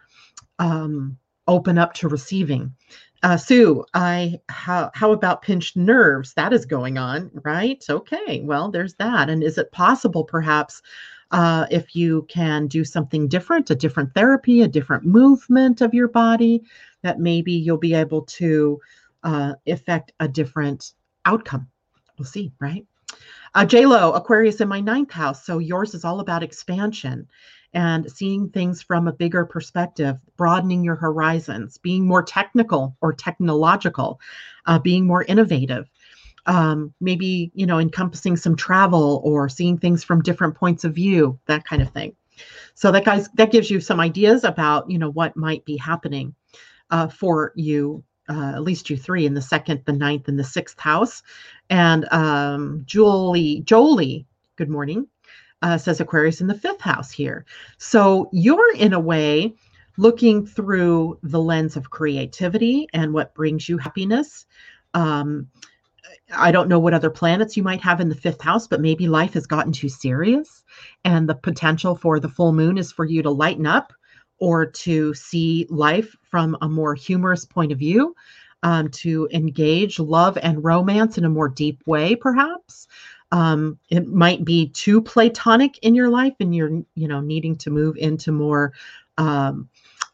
[0.59, 2.75] um, open up to receiving.
[3.23, 6.35] Uh, Sue, I how how about pinched nerves?
[6.35, 7.83] That is going on, right?
[7.88, 9.31] Okay, well, there's that.
[9.31, 10.83] And is it possible, perhaps,
[11.31, 16.09] uh, if you can do something different, a different therapy, a different movement of your
[16.09, 16.63] body,
[17.03, 18.81] that maybe you'll be able to
[19.23, 20.92] uh, affect a different
[21.25, 21.68] outcome.
[22.18, 22.87] We'll see, right?
[23.54, 25.44] Uh, Lo, Aquarius in my ninth house.
[25.44, 27.29] So yours is all about expansion
[27.75, 34.20] and seeing things from a bigger perspective, broadening your horizons, being more technical or technological,
[34.66, 35.88] uh, being more innovative.
[36.46, 41.38] Um, maybe you know encompassing some travel or seeing things from different points of view
[41.46, 42.16] that kind of thing
[42.75, 46.35] so that guys that gives you some ideas about you know what might be happening
[46.90, 50.44] uh, for you uh, at least you three in the second, the ninth, and the
[50.44, 51.23] sixth house.
[51.70, 55.06] And um, Julie, Jolie, good morning,
[55.62, 57.44] uh, says Aquarius in the fifth house here.
[57.79, 59.54] So you're in a way
[59.96, 64.46] looking through the lens of creativity and what brings you happiness.
[64.94, 65.48] Um,
[66.35, 69.06] I don't know what other planets you might have in the fifth house, but maybe
[69.06, 70.64] life has gotten too serious.
[71.04, 73.92] And the potential for the full moon is for you to lighten up
[74.43, 78.13] or to see life from a more humorous point of view,
[78.65, 82.88] um, to engage love and romance in a more deep way, perhaps.
[83.31, 87.71] Um, it might be too platonic in your life, and you're, you know, needing to
[87.71, 88.73] move into more
[89.17, 89.69] um,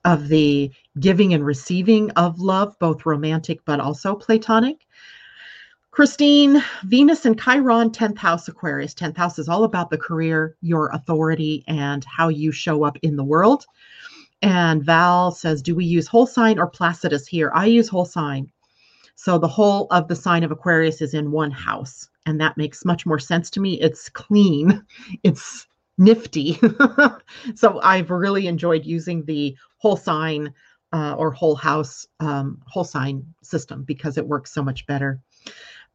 [0.04, 0.70] of the
[1.00, 4.86] giving and receiving of love, both romantic but also platonic.
[5.90, 8.92] Christine, Venus and Chiron, 10th house Aquarius.
[8.92, 13.16] 10th house is all about the career, your authority, and how you show up in
[13.16, 13.64] the world.
[14.42, 17.50] And Val says, do we use whole sign or Placidus here?
[17.54, 18.50] I use whole sign.
[19.16, 22.08] So the whole of the sign of Aquarius is in one house.
[22.26, 23.80] And that makes much more sense to me.
[23.80, 24.84] It's clean,
[25.24, 25.66] it's
[25.98, 26.58] nifty.
[27.54, 30.54] so I've really enjoyed using the whole sign
[30.92, 35.20] uh, or whole house um, whole sign system because it works so much better.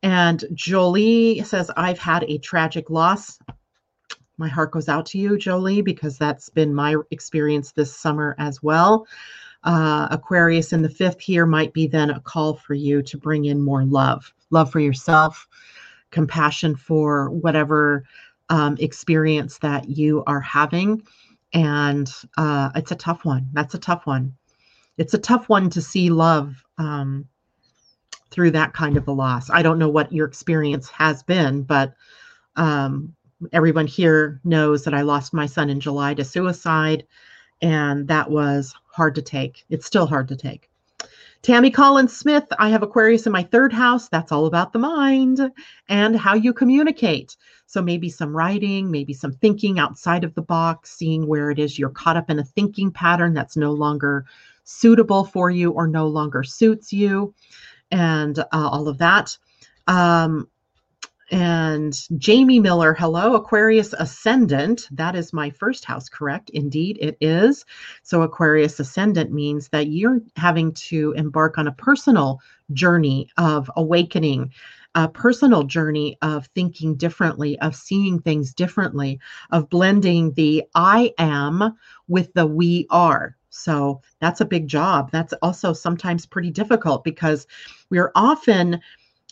[0.03, 3.39] And Jolie says, I've had a tragic loss
[4.37, 8.63] my heart goes out to you, Jolie, because that's been my experience this summer as
[8.63, 9.07] well.
[9.63, 13.45] Uh, Aquarius in the fifth here might be then a call for you to bring
[13.45, 15.47] in more love, love for yourself,
[16.11, 18.03] compassion for whatever
[18.49, 21.01] um, experience that you are having.
[21.53, 23.47] And uh, it's a tough one.
[23.53, 24.35] That's a tough one.
[24.97, 27.25] It's a tough one to see love um,
[28.31, 29.49] through that kind of a loss.
[29.49, 31.93] I don't know what your experience has been, but
[32.55, 33.15] um,
[33.51, 37.05] everyone here knows that I lost my son in July to suicide,
[37.61, 39.65] and that was hard to take.
[39.69, 40.69] It's still hard to take.
[41.41, 44.07] Tammy Collins Smith, I have Aquarius in my third house.
[44.07, 45.51] That's all about the mind
[45.89, 47.35] and how you communicate.
[47.65, 51.77] So maybe some writing, maybe some thinking outside of the box, seeing where it is
[51.77, 54.25] you're caught up in a thinking pattern that's no longer
[54.63, 57.33] suitable for you or no longer suits you,
[57.91, 59.37] and uh, all of that.
[59.87, 60.47] Um,
[61.31, 64.87] and Jamie Miller, hello, Aquarius Ascendant.
[64.91, 66.49] That is my first house, correct?
[66.51, 67.65] Indeed, it is.
[68.03, 72.39] So, Aquarius Ascendant means that you're having to embark on a personal
[72.73, 74.51] journey of awakening,
[74.95, 79.19] a personal journey of thinking differently, of seeing things differently,
[79.51, 83.35] of blending the I am with the we are.
[83.49, 85.09] So, that's a big job.
[85.11, 87.47] That's also sometimes pretty difficult because
[87.89, 88.81] we're often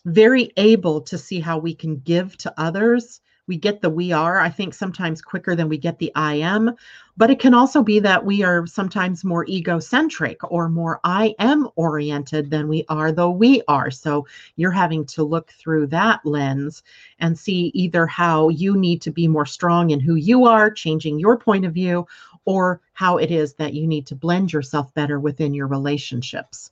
[0.06, 3.22] very able to see how we can give to others.
[3.48, 6.74] We get the we are, I think, sometimes quicker than we get the I am.
[7.18, 11.68] But it can also be that we are sometimes more egocentric or more I am
[11.76, 13.92] oriented than we are the we are.
[13.92, 14.26] So
[14.56, 16.84] you're having to look through that lens
[17.20, 21.20] and see either how you need to be more strong in who you are, changing
[21.20, 22.08] your point of view,
[22.46, 26.72] or how it is that you need to blend yourself better within your relationships.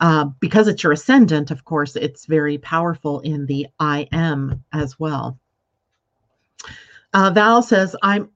[0.00, 4.98] Uh, because it's your ascendant, of course, it's very powerful in the I am as
[4.98, 5.38] well.
[7.12, 8.30] Uh, Val says, I'm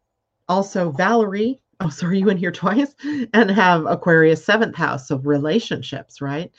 [0.49, 1.61] also Valerie.
[1.81, 2.95] Oh, sorry, you in here twice
[3.33, 6.53] and have Aquarius seventh house of relationships, right?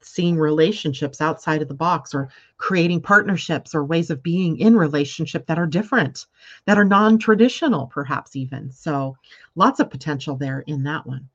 [0.00, 5.46] Seeing relationships outside of the box or creating partnerships or ways of being in relationship
[5.46, 6.26] that are different,
[6.64, 8.72] that are non traditional, perhaps even.
[8.72, 9.16] So
[9.54, 11.28] lots of potential there in that one.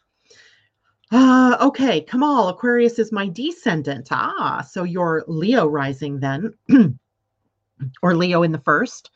[1.11, 4.07] Uh, okay, Kamal, Aquarius is my descendant.
[4.11, 6.53] Ah, so you're Leo rising then,
[8.01, 9.11] or Leo in the first.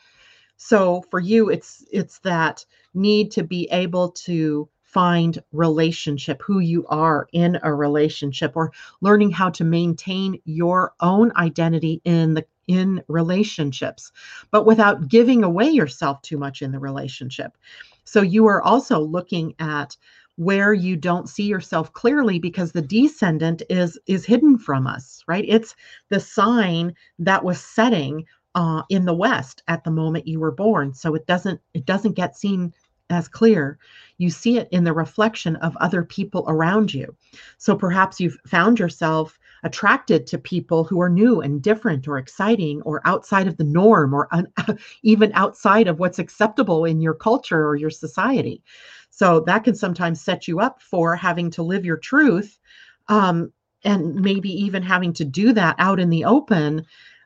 [0.57, 6.85] So for you, it's it's that need to be able to find relationship, who you
[6.87, 8.71] are in a relationship, or
[9.01, 14.11] learning how to maintain your own identity in the in relationships,
[14.51, 17.57] but without giving away yourself too much in the relationship.
[18.03, 19.95] So you are also looking at
[20.39, 25.45] where you don't see yourself clearly because the descendant is is hidden from us right?
[25.47, 25.75] It's
[26.09, 28.25] the sign that was setting
[28.55, 30.93] uh, in the west at the moment you were born.
[30.93, 32.73] So it doesn't it doesn't get seen
[33.11, 33.77] as clear.
[34.17, 37.15] You see it in the reflection of other people around you.
[37.57, 42.81] So perhaps you've found yourself attracted to people who are new and different or exciting
[42.83, 44.51] or outside of the norm or un-
[45.03, 48.63] even outside of what's acceptable in your culture or your society
[49.09, 52.59] so that can sometimes set you up for having to live your truth
[53.07, 53.51] um,
[53.83, 56.85] and maybe even having to do that out in the open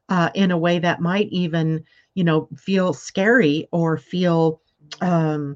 [0.09, 4.61] uh, in a way that might even you know feel scary or feel
[5.01, 5.55] um,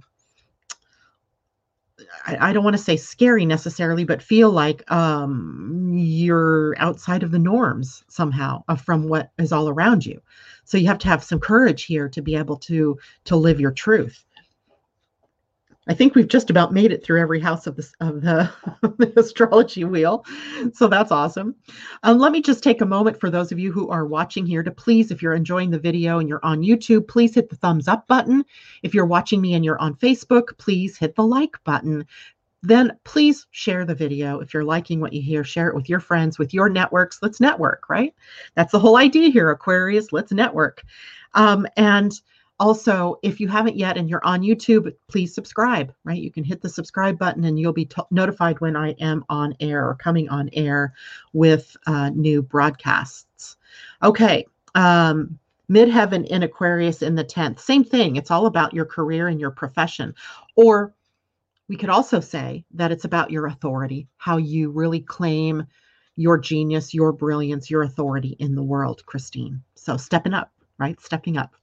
[2.25, 7.39] I, don't want to say scary necessarily, but feel like um, you're outside of the
[7.39, 10.21] norms somehow uh, from what is all around you.
[10.63, 13.71] So you have to have some courage here to be able to to live your
[13.71, 14.25] truth.
[15.89, 18.51] I think we've just about made it through every house of the, of the,
[18.97, 20.25] the astrology wheel.
[20.73, 21.55] So that's awesome.
[22.03, 24.63] Um, let me just take a moment for those of you who are watching here
[24.63, 27.87] to please, if you're enjoying the video and you're on YouTube, please hit the thumbs
[27.87, 28.43] up button.
[28.83, 32.05] If you're watching me and you're on Facebook, please hit the like button.
[32.63, 34.39] Then please share the video.
[34.39, 37.19] If you're liking what you hear, share it with your friends, with your networks.
[37.21, 38.13] Let's network, right?
[38.55, 40.11] That's the whole idea here, Aquarius.
[40.11, 40.83] Let's network.
[41.33, 42.11] Um, and
[42.59, 46.21] also, if you haven't yet and you're on YouTube, please subscribe, right?
[46.21, 49.55] You can hit the subscribe button and you'll be t- notified when I am on
[49.59, 50.93] air or coming on air
[51.33, 53.57] with uh, new broadcasts.
[54.01, 54.45] Okay.
[54.73, 55.37] Um,
[55.69, 57.59] midheaven in Aquarius in the 10th.
[57.59, 58.15] Same thing.
[58.15, 60.15] It's all about your career and your profession.
[60.55, 60.95] Or
[61.67, 65.67] we could also say that it's about your authority, how you really claim
[66.15, 69.61] your genius, your brilliance, your authority in the world, Christine.
[69.75, 70.99] So stepping up, right?
[70.99, 71.53] Stepping up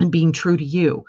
[0.00, 1.04] and being true to you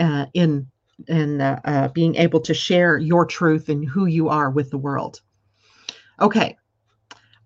[0.00, 0.66] uh, in
[1.06, 4.78] in uh, uh, being able to share your truth and who you are with the
[4.78, 5.20] world.
[6.20, 6.56] Okay,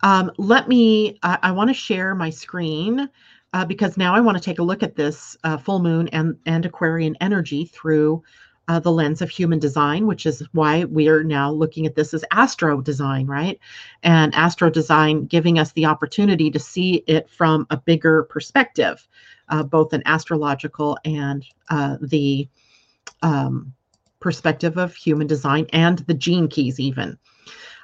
[0.03, 1.19] um, let me.
[1.23, 3.09] I, I want to share my screen
[3.53, 6.37] uh, because now I want to take a look at this uh, full moon and
[6.47, 8.23] and Aquarian energy through.
[8.69, 12.15] Uh, the lens of human design, which is why we are now looking at this
[12.15, 13.59] as astro design, right?
[14.05, 19.07] And astro design giving us the opportunity to see it from a bigger perspective
[19.53, 22.49] uh, both an astrological and uh, the
[23.21, 23.73] um,
[24.19, 27.19] perspective of human design and the gene keys, even.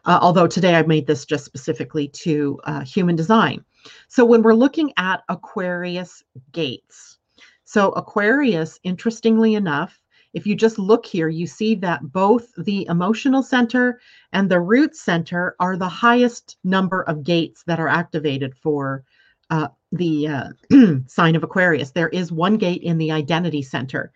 [0.06, 3.64] Uh, although today I made this just specifically to uh, human design.
[4.08, 7.18] So when we're looking at Aquarius gates,
[7.64, 10.00] so Aquarius, interestingly enough,
[10.32, 14.00] if you just look here, you see that both the emotional center
[14.32, 19.04] and the root center are the highest number of gates that are activated for
[19.50, 20.48] uh, the uh,
[21.06, 21.90] sign of Aquarius.
[21.90, 24.12] There is one gate in the identity center.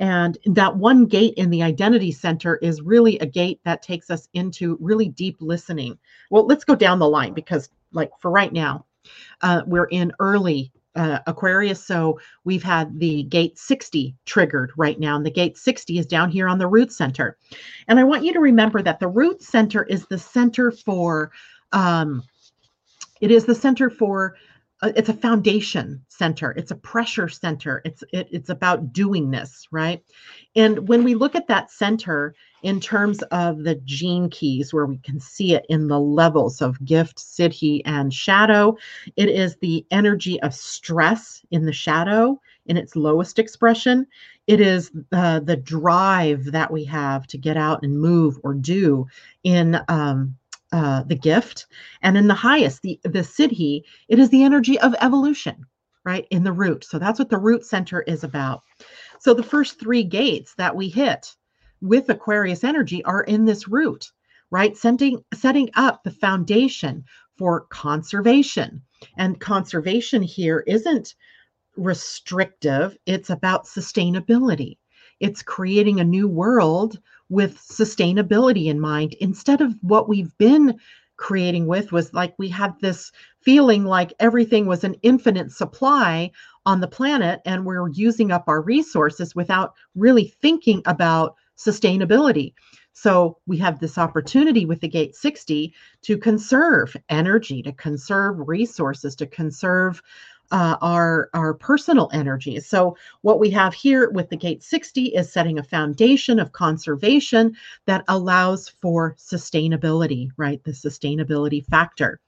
[0.00, 4.28] And that one gate in the identity center is really a gate that takes us
[4.34, 5.98] into really deep listening.
[6.30, 8.86] Well, let's go down the line because, like, for right now,
[9.42, 11.84] uh, we're in early uh, Aquarius.
[11.84, 15.16] So we've had the gate 60 triggered right now.
[15.16, 17.36] And the gate 60 is down here on the root center.
[17.88, 21.30] And I want you to remember that the root center is the center for,
[21.72, 22.22] um,
[23.20, 24.36] it is the center for
[24.96, 26.52] it's a foundation center.
[26.52, 27.82] It's a pressure center.
[27.84, 30.02] It's it, it's about doingness right?
[30.56, 34.98] And when we look at that center in terms of the gene keys where we
[34.98, 38.76] can see it in the levels of gift siddhi and shadow
[39.16, 44.06] it is the energy of stress in the shadow in its lowest expression.
[44.46, 49.06] It is uh, the drive that we have to get out and move or do
[49.42, 50.36] in um,
[50.74, 51.66] uh, the gift.
[52.02, 55.64] And in the highest, the, the siddhi, it is the energy of evolution,
[56.04, 56.26] right?
[56.32, 56.84] In the root.
[56.84, 58.62] So that's what the root center is about.
[59.20, 61.32] So the first three gates that we hit
[61.80, 64.10] with Aquarius energy are in this root,
[64.50, 64.76] right?
[64.76, 67.04] Setting, setting up the foundation
[67.38, 68.82] for conservation.
[69.16, 71.14] And conservation here isn't
[71.76, 74.78] restrictive, it's about sustainability.
[75.20, 76.98] It's creating a new world
[77.28, 80.78] with sustainability in mind instead of what we've been
[81.16, 86.30] creating with was like we had this feeling like everything was an infinite supply
[86.66, 92.52] on the planet and we're using up our resources without really thinking about sustainability.
[92.92, 99.16] So we have this opportunity with the Gate 60 to conserve energy, to conserve resources,
[99.16, 100.00] to conserve
[100.50, 102.66] uh, our our personal energies.
[102.66, 107.56] So what we have here with the gate 60 is setting a foundation of conservation
[107.86, 110.62] that allows for sustainability, right?
[110.64, 112.20] The sustainability factor.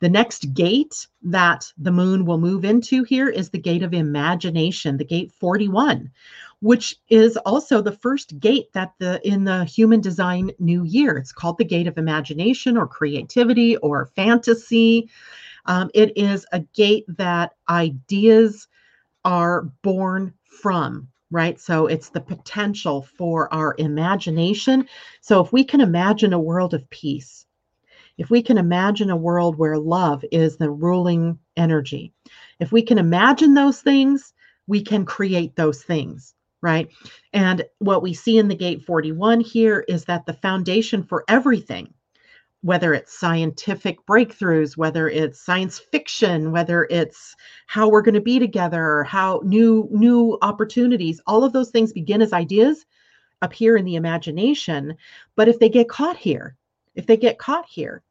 [0.00, 4.96] The next gate that the moon will move into here is the gate of imagination,
[4.96, 6.10] the gate 41
[6.60, 11.32] which is also the first gate that the in the human design new year it's
[11.32, 15.08] called the gate of imagination or creativity or fantasy
[15.66, 18.68] Um, it is a gate that ideas
[19.24, 21.60] are born from, right?
[21.60, 24.88] So it's the potential for our imagination.
[25.20, 27.46] So if we can imagine a world of peace,
[28.18, 32.12] if we can imagine a world where love is the ruling energy,
[32.60, 34.32] if we can imagine those things,
[34.66, 36.88] we can create those things, right?
[37.32, 41.92] And what we see in the gate 41 here is that the foundation for everything
[42.62, 47.34] whether it's scientific breakthroughs, whether it's science fiction, whether it's
[47.66, 52.22] how we're going to be together, how new new opportunities, all of those things begin
[52.22, 52.84] as ideas
[53.42, 54.96] up here in the imagination.
[55.36, 56.56] But if they get caught here,
[56.94, 58.02] if they get caught here,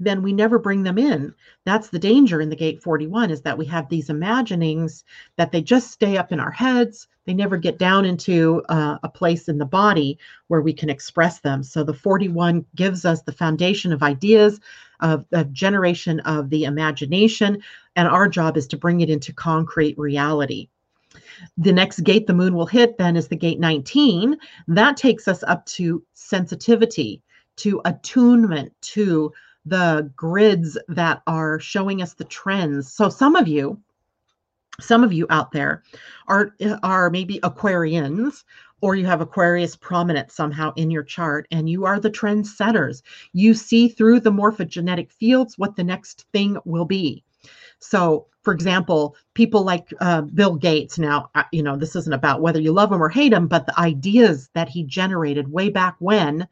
[0.00, 1.34] then we never bring them in.
[1.66, 5.04] That's the danger in the gate 41 is that we have these imaginings
[5.36, 7.06] that they just stay up in our heads.
[7.26, 11.40] They never get down into uh, a place in the body where we can express
[11.40, 11.62] them.
[11.62, 14.58] So the 41 gives us the foundation of ideas,
[15.00, 17.62] of the generation of the imagination,
[17.94, 20.68] and our job is to bring it into concrete reality.
[21.58, 24.36] The next gate the moon will hit then is the gate 19.
[24.68, 27.22] That takes us up to sensitivity,
[27.56, 29.32] to attunement, to
[29.64, 32.92] the grids that are showing us the trends.
[32.92, 33.80] So some of you,
[34.80, 35.82] some of you out there
[36.28, 38.44] are are maybe Aquarians
[38.80, 43.02] or you have Aquarius prominent somehow in your chart and you are the trend setters.
[43.32, 47.22] You see through the morphogenetic fields what the next thing will be.
[47.78, 52.60] So, for example, people like uh, Bill Gates, now, you know, this isn't about whether
[52.60, 56.46] you love him or hate him, but the ideas that he generated way back when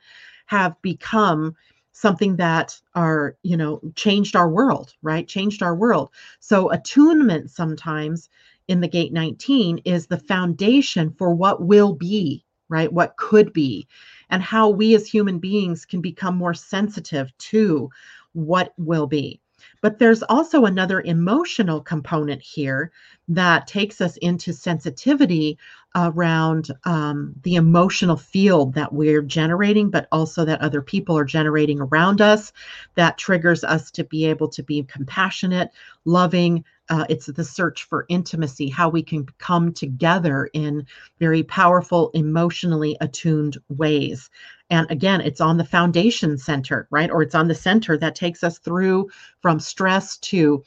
[0.46, 1.54] have become
[1.98, 5.26] something that are you know changed our world right?
[5.26, 6.10] Changed our world.
[6.38, 8.28] So attunement sometimes
[8.68, 12.92] in the gate 19 is the foundation for what will be right?
[12.92, 13.88] What could be
[14.30, 17.90] and how we as human beings can become more sensitive to
[18.32, 19.40] what will be
[19.80, 22.90] but there's also another emotional component here
[23.28, 25.58] that takes us into sensitivity
[25.94, 31.80] around um, the emotional field that we're generating, but also that other people are generating
[31.80, 32.52] around us.
[32.94, 35.70] That triggers us to be able to be compassionate,
[36.04, 36.64] loving.
[36.88, 40.86] Uh, it's the search for intimacy, how we can come together in
[41.18, 44.30] very powerful, emotionally attuned ways.
[44.70, 47.10] And again, it's on the foundation center, right?
[47.10, 49.08] Or it's on the center that takes us through
[49.40, 50.62] from stress to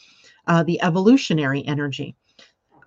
[0.47, 2.15] uh, the evolutionary energy.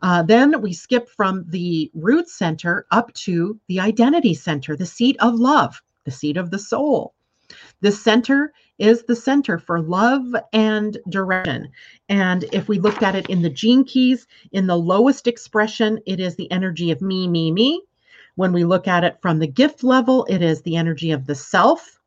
[0.02, 5.16] Uh, then we skip from the root center up to the identity center, the seat
[5.20, 7.14] of love, the seat of the soul.
[7.80, 11.68] The center is the center for love and direction.
[12.08, 16.20] And if we looked at it in the gene keys, in the lowest expression, it
[16.20, 17.82] is the energy of me, me, me.
[18.36, 21.34] When we look at it from the gift level, it is the energy of the
[21.34, 21.98] self.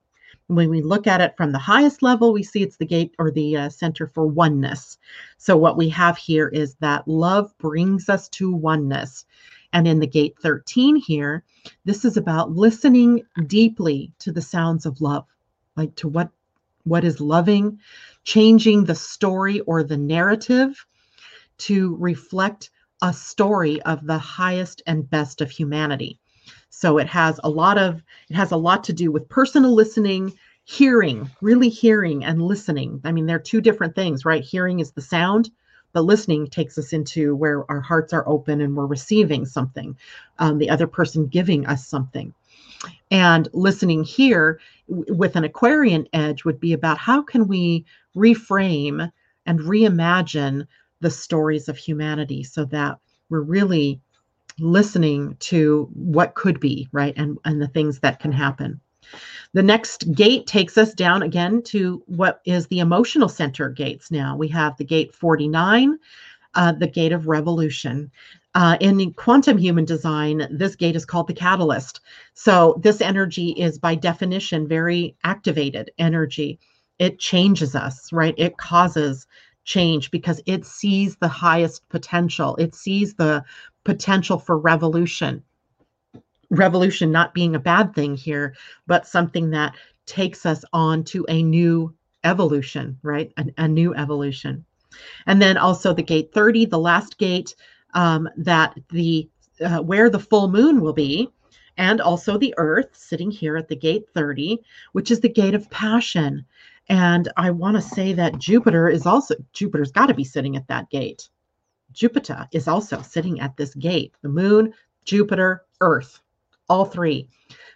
[0.48, 3.32] When we look at it from the highest level, we see it's the gate or
[3.32, 4.98] the uh, center for oneness.
[5.38, 9.26] So, what we have here is that love brings us to oneness.
[9.74, 11.44] And in the gate 13 here,
[11.84, 15.26] this is about listening deeply to the sounds of love,
[15.76, 16.30] like to what
[16.84, 17.80] what is loving,
[18.24, 20.86] changing the story or the narrative
[21.58, 22.70] to reflect
[23.02, 26.20] a story of the highest and best of humanity.
[26.70, 30.34] So it has a lot of it has a lot to do with personal listening,
[30.66, 33.02] hearing, really hearing and listening.
[33.04, 34.44] I mean, they're two different things, right?
[34.44, 35.50] Hearing is the sound,
[35.94, 39.98] but listening takes us into where our hearts are open and we're receiving something,
[40.40, 42.34] um, the other person giving us something.
[43.10, 47.86] And listening here with an Aquarian edge would be about how can we
[48.16, 49.12] reframe
[49.46, 50.68] and reimagine
[51.02, 52.98] the stories of humanity so that
[53.30, 54.02] we're really
[54.60, 57.14] listening to what could be, right?
[57.18, 58.80] And, and the things that can happen.
[59.54, 64.36] The next gate takes us down again to what is the emotional center gates now.
[64.36, 65.98] We have the gate 49,
[66.56, 68.12] uh, the gate of revolution.
[68.56, 72.02] Uh, in quantum human design, this gate is called the catalyst.
[72.34, 76.60] So, this energy is by definition very activated energy.
[76.98, 78.34] It changes us, right?
[78.38, 79.28] It causes
[79.68, 82.56] change because it sees the highest potential.
[82.56, 83.44] It sees the
[83.84, 85.44] potential for revolution.
[86.50, 88.56] Revolution not being a bad thing here,
[88.88, 89.76] but something that
[90.08, 91.94] takes us on to a new
[92.24, 93.32] evolution, right?
[93.38, 94.66] A, a new evolution.
[95.28, 97.54] And then also the gate 30, the last gate
[97.94, 101.30] um, that the uh, where the full moon will be,
[101.78, 104.60] and also the earth sitting here at the gate 30,
[104.94, 106.46] which is the gate of passion.
[106.90, 110.68] And I want to say that Jupiter is also, Jupiter's got to be sitting at
[110.68, 111.30] that gate.
[111.92, 114.14] Jupiter is also sitting at this gate.
[114.22, 114.74] The moon,
[115.06, 116.22] Jupiter, Earth,
[116.70, 117.30] all three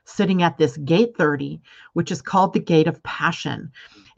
[0.06, 1.62] sitting at this gate 30,
[1.94, 3.72] which is called the gate of passion.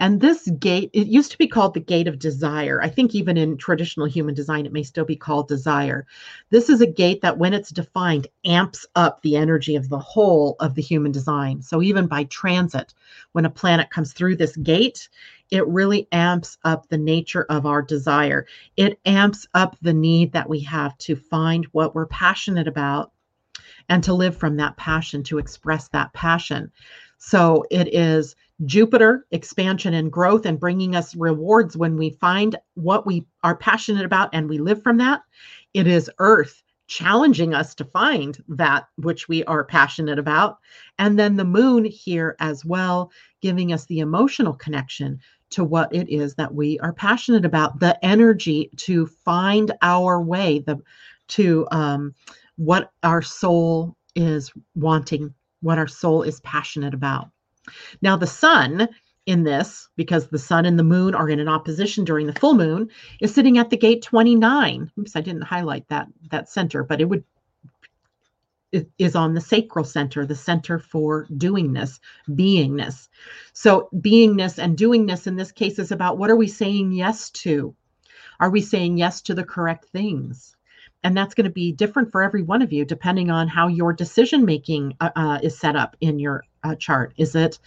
[0.04, 2.82] And this gate, it used to be called the gate of desire.
[2.84, 6.06] I think even in traditional human design, it may still be called desire.
[6.50, 10.58] This is a gate that, when it's defined, amps up the energy of the whole
[10.60, 11.62] of the human design.
[11.62, 12.94] So even by transit,
[13.32, 15.08] when a planet comes through this gate,
[15.52, 18.46] it really amps up the nature of our desire.
[18.76, 23.14] It amps up the need that we have to find what we're passionate about
[23.88, 26.74] and to live from that passion, to express that passion.
[27.20, 28.36] So it is
[28.66, 34.06] Jupiter, expansion and growth, and bringing us rewards when we find what we are passionate
[34.06, 35.22] about and we live from that.
[35.74, 40.58] It is Earth, challenging us to find that which we are passionate about.
[41.00, 43.12] And then the moon here as well,
[43.42, 45.20] giving us the emotional connection
[45.52, 50.60] to what it is that we are passionate about, the energy to find our way,
[50.60, 50.80] the
[51.30, 52.14] to um,
[52.58, 57.30] what our soul is wanting what our soul is passionate about.
[58.02, 58.90] Now, the sun
[59.26, 62.54] in this, because the sun and the moon are in an opposition during the full
[62.54, 62.90] moon,
[63.22, 64.92] is sitting at the gate 29.
[65.00, 67.24] Oops, I didn't highlight that that center, but it would
[68.74, 72.00] it is on the sacral center, the center for doingness,
[72.30, 73.08] beingness.
[73.54, 77.76] So, beingness and doingness in this case is about what are we saying yes to?
[78.40, 80.56] Are we saying yes to the correct things?
[81.04, 83.94] And that's going to be different for every one of you depending on how your
[83.94, 87.14] decision making uh, uh, is set up in your uh, chart.
[87.18, 87.60] Is it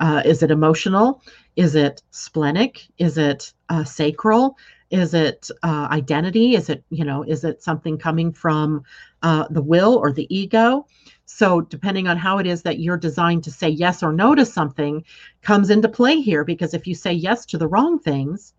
[0.00, 1.22] uh, is it emotional?
[1.56, 2.88] Is it splenic?
[2.98, 4.56] Is it uh, sacral?
[4.90, 6.54] Is it uh, identity?
[6.54, 8.84] Is it you know is it something coming from
[9.22, 10.86] the will or the ego?
[11.24, 14.44] So depending on how it is that you're designed to say yes or no to
[14.44, 15.04] something
[15.40, 18.52] comes into play here because if you say yes to the wrong things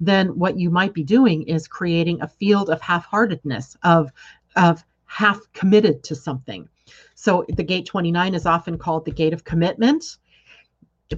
[0.00, 4.10] then what you might be doing is creating a field of half-heartedness, of,
[4.56, 6.68] of half committed to something.
[7.14, 10.16] So the gate 29 is often called the gate of commitment,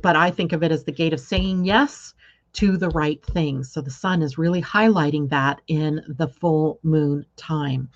[0.01, 2.14] but I think of it as the gate of saying yes
[2.55, 3.72] to the right things.
[3.72, 7.89] So the sun is really highlighting that in the full moon time.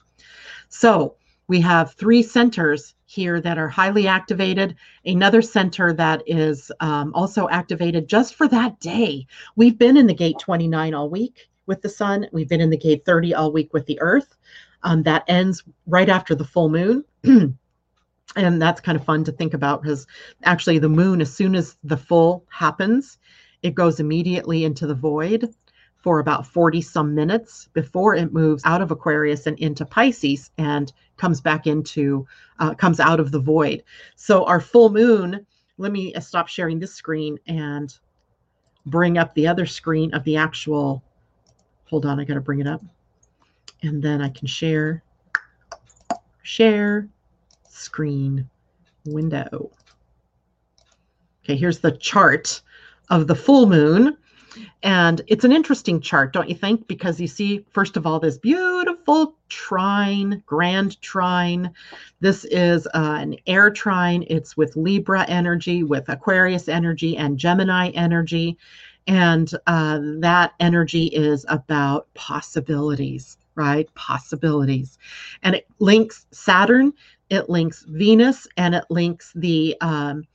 [0.69, 1.17] So
[1.49, 4.75] we have three centers here that are highly activated,
[5.05, 9.27] another center that is um, also activated just for that day.
[9.55, 12.77] We've been in the gate 29 all week with the sun, we've been in the
[12.77, 14.37] gate 30 all week with the earth.
[14.83, 17.05] Um, that ends right after the full moon.
[17.25, 20.07] and that's kind of fun to think about because
[20.45, 23.19] actually, the moon, as soon as the full happens,
[23.63, 25.53] it goes immediately into the void
[26.07, 30.93] for about 40 some minutes before it moves out of Aquarius and into Pisces and
[31.17, 32.25] comes back into,
[32.61, 33.83] uh, comes out of the void.
[34.15, 35.45] So our full moon,
[35.79, 37.93] let me uh, stop sharing this screen and
[38.87, 41.03] bring up the other screen of the actual,
[41.87, 42.85] hold on, I got to bring it up.
[43.83, 45.03] And then I can share,
[46.45, 47.09] share
[47.69, 48.49] screen
[49.07, 49.73] window.
[51.43, 52.63] Okay, here's the chart
[53.11, 54.17] of the full moon.
[54.83, 56.87] And it's an interesting chart, don't you think?
[56.87, 61.73] Because you see, first of all, this beautiful trine, grand trine.
[62.21, 64.25] This is uh, an air trine.
[64.29, 68.57] It's with Libra energy, with Aquarius energy, and Gemini energy.
[69.07, 73.93] And uh, that energy is about possibilities, right?
[73.95, 74.99] Possibilities.
[75.43, 76.93] And it links Saturn,
[77.31, 79.77] it links Venus, and it links the.
[79.81, 80.27] Um,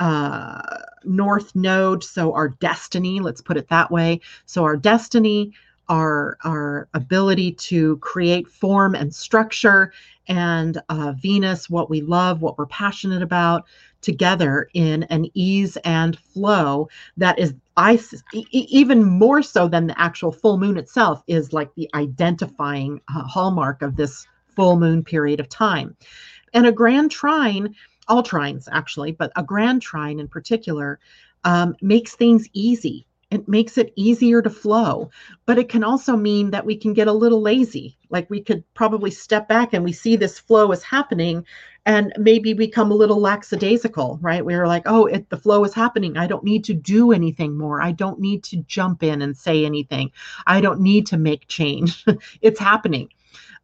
[0.00, 0.60] uh,
[1.04, 4.20] north node so our destiny let's put it that way.
[4.46, 5.52] So our destiny
[5.88, 9.92] our our ability to create form and structure
[10.28, 13.66] and uh, venus what we love what we're passionate about
[14.00, 17.98] together in an ease and flow that is i
[18.52, 23.82] even more so than the actual full moon itself is like the identifying uh, hallmark
[23.82, 24.26] of this
[24.60, 25.96] full moon period of time.
[26.52, 27.74] And a grand trine
[28.08, 30.98] all trines actually, but a grand trine in particular,
[31.44, 33.06] um, makes things easy.
[33.30, 35.10] It makes it easier to flow,
[35.46, 37.96] but it can also mean that we can get a little lazy.
[38.10, 41.46] Like we could probably step back and we see this flow is happening
[41.86, 44.44] and maybe become a little lackadaisical, right?
[44.44, 46.16] We're like, oh, it, the flow is happening.
[46.16, 47.80] I don't need to do anything more.
[47.80, 50.10] I don't need to jump in and say anything.
[50.46, 52.04] I don't need to make change.
[52.42, 53.10] it's happening.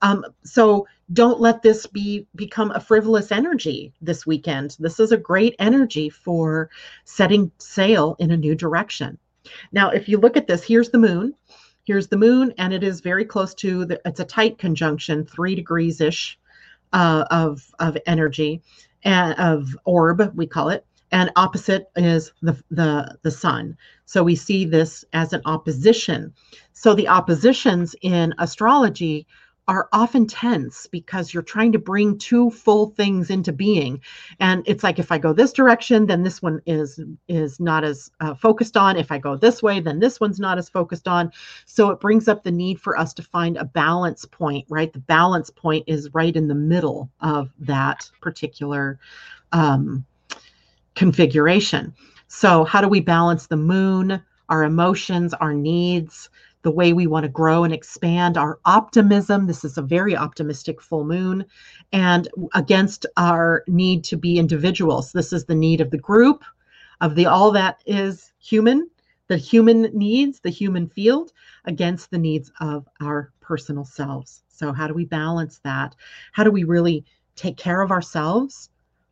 [0.02, 4.76] Um, so don't let this be become a frivolous energy this weekend.
[4.78, 6.70] This is a great energy for
[7.04, 9.18] setting sail in a new direction.
[9.72, 11.34] Now, if you look at this, here's the moon.
[11.84, 15.54] Here's the moon, and it is very close to the, it's a tight conjunction, three
[15.54, 16.36] degrees ish
[16.92, 18.62] uh, of of energy
[19.04, 20.84] and of orb, we call it.
[21.12, 23.76] And opposite is the the the sun.
[24.04, 26.34] So we see this as an opposition.
[26.72, 29.26] So the oppositions in astrology
[29.68, 34.00] are often tense because you're trying to bring two full things into being.
[34.38, 38.10] And it's like if i go this direction then this one is is not as
[38.20, 38.96] uh, focused on.
[38.96, 41.32] If i go this way then this one's not as focused on.
[41.64, 44.92] So it brings up the need for us to find a balance point right?
[44.92, 48.98] The balance point is right in the middle of that particular
[49.52, 50.04] um,
[50.94, 51.94] configuration.
[52.28, 56.30] So how do we balance the moon our emotions our needs
[56.66, 59.46] the way we want to grow and expand, our optimism.
[59.46, 61.44] This is a very optimistic full moon,
[61.92, 65.12] and against our need to be individuals.
[65.12, 66.42] This is the need of the group,
[67.00, 68.90] of the all that is human,
[69.28, 71.30] the human needs, the human field,
[71.66, 74.42] against the needs of our personal selves.
[74.48, 75.94] So, how do we balance that?
[76.32, 77.04] How do we really
[77.36, 78.70] take care of ourselves,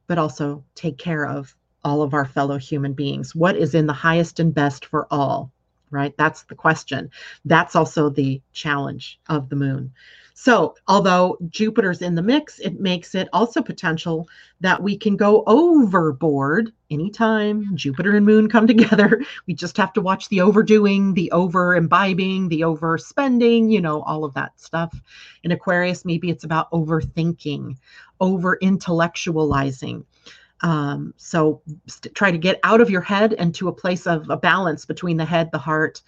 [0.09, 3.32] but also take care of all of our fellow human beings?
[3.32, 5.52] What is in the highest and best for all?
[5.95, 6.16] Right?
[6.16, 7.11] That's the question.
[7.45, 9.92] That's also the challenge of the moon.
[10.36, 14.28] So, although Jupiter's in the mix, it makes it also potential
[14.61, 19.22] that we can go overboard anytime Jupiter and moon come together.
[19.47, 24.24] We just have to watch the overdoing, the over imbibing, the overspending, you know, all
[24.24, 25.01] of that stuff.
[25.45, 27.76] In Aquarius, maybe it's about overthinking,
[28.20, 30.05] over intellectualizing.
[30.61, 31.61] Um, so
[32.14, 35.16] try to get out of your head and to a place of a balance between
[35.16, 36.02] the head, the heart,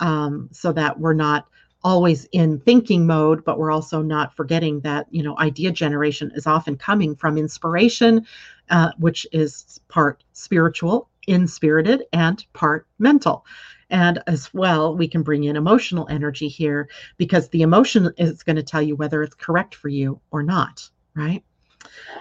[0.00, 1.46] um, so that we're not
[1.82, 6.46] always in thinking mode, but we're also not forgetting that, you know, idea generation is
[6.46, 8.26] often coming from inspiration,
[8.70, 13.44] uh, which is part spiritual, inspirited, and part mental.
[13.88, 18.56] And as well, we can bring in emotional energy here because the emotion is going
[18.56, 21.42] to tell you whether it's correct for you or not, right?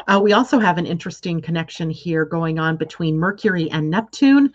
[0.07, 4.53] Uh, we also have an interesting connection here going on between Mercury and Neptune.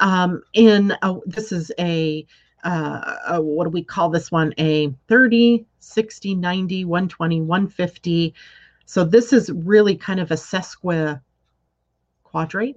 [0.00, 2.26] Um, in a, this is a,
[2.64, 4.52] uh, a, what do we call this one?
[4.58, 8.34] A 30, 60, 90, 120, 150.
[8.86, 11.20] So this is really kind of a sesqui
[12.24, 12.76] quadrate.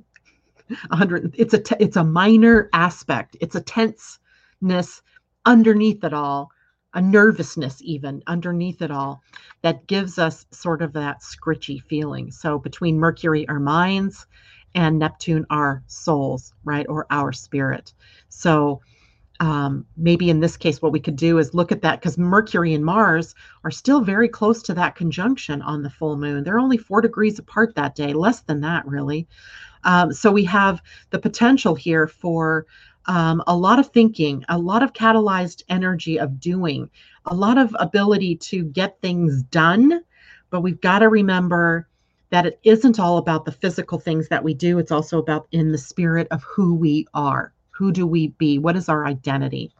[0.90, 1.34] 100.
[1.38, 3.36] It's a it's a minor aspect.
[3.42, 5.02] It's a tenseness
[5.46, 6.52] underneath it all
[6.94, 9.22] a nervousness even underneath it all
[9.62, 12.32] that gives us sort of that scritchy feeling.
[12.32, 14.26] So between Mercury, our minds,
[14.76, 17.94] and Neptune, our souls, right, or our spirit.
[18.30, 18.82] So
[19.40, 22.74] um, maybe in this case, what we could do is look at that because Mercury
[22.74, 26.44] and Mars are still very close to that conjunction on the full moon.
[26.44, 29.28] They're only four degrees apart that day, less than that, really.
[29.86, 30.82] Um, so we have
[31.12, 32.66] the potential here for
[33.10, 36.88] um, a lot of thinking, a lot of catalyzed energy of doing,
[37.26, 40.02] a lot of ability to get things done.
[40.52, 41.88] But we've got to remember
[42.30, 45.72] that it isn't all about the physical things that we do, it's also about in
[45.72, 47.52] the spirit of who we are.
[47.72, 48.60] Who do we be?
[48.60, 49.74] What is our identity?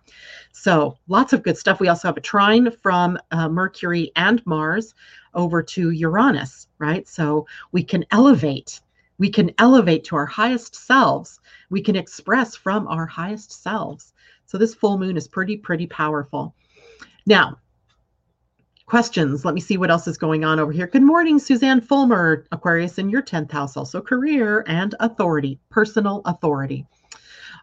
[0.52, 1.80] So, lots of good stuff.
[1.80, 4.96] We also have a trine from uh, Mercury and Mars
[5.36, 7.08] over to Uranus, right?
[7.08, 8.82] So, we can elevate.
[9.20, 11.40] We can elevate to our highest selves
[11.70, 14.14] we can express from our highest selves.
[14.46, 16.56] So this full moon is pretty, pretty powerful.
[17.26, 17.60] Now,
[18.86, 19.46] questions.
[19.46, 20.88] Let me see what else is going on over here.
[20.88, 26.88] Good morning, Suzanne Fulmer, Aquarius in your 10th house, also career and authority, personal authority.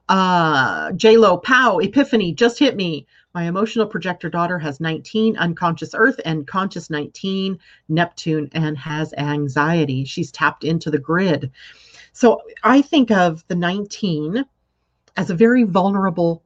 [0.09, 3.09] Uh, Lo Pow, Epiphany, just hit me.
[3.37, 7.59] My emotional projector daughter has 19, unconscious Earth, and conscious 19,
[7.91, 10.07] Neptune, and has anxiety.
[10.07, 11.51] She's tapped into the grid.
[12.15, 14.43] So I think of the 19
[15.19, 16.45] as a very vulnerable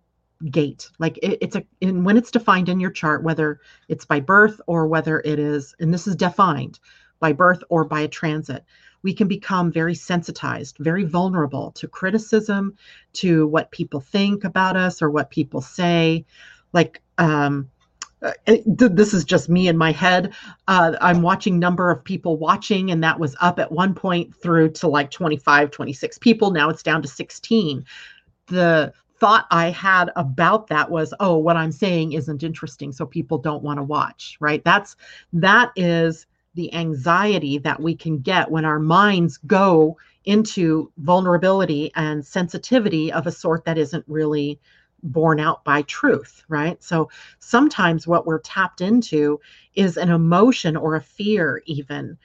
[0.51, 0.91] gate.
[0.99, 4.89] Like it, it's a, when it's defined in your chart, whether it's by birth or
[4.89, 6.81] whether it is, and this is defined
[7.21, 8.65] by birth or by a transit,
[9.03, 12.75] we can become very sensitized, very vulnerable to criticism,
[13.13, 16.27] to what people think about us or what people say.
[16.73, 17.71] Like, um,
[18.23, 18.33] uh,
[18.67, 20.35] this is just me in my head.
[20.69, 24.71] Uh, I'm watching number of people watching, and that was up at one point through
[24.73, 26.51] to like 25, 26 people.
[26.51, 27.85] Now it's down to 16.
[28.49, 33.39] The thought I had about that was, oh, what I'm saying isn't interesting, so people
[33.39, 34.63] don't want to watch, right?
[34.65, 34.97] That's
[35.33, 42.27] that is the anxiety that we can get when our minds go into vulnerability and
[42.27, 44.59] sensitivity of a sort that isn't really
[45.03, 46.83] borne out by truth, right?
[46.83, 49.41] So sometimes what we're tapped into
[49.75, 52.19] is an emotion or a fear, even.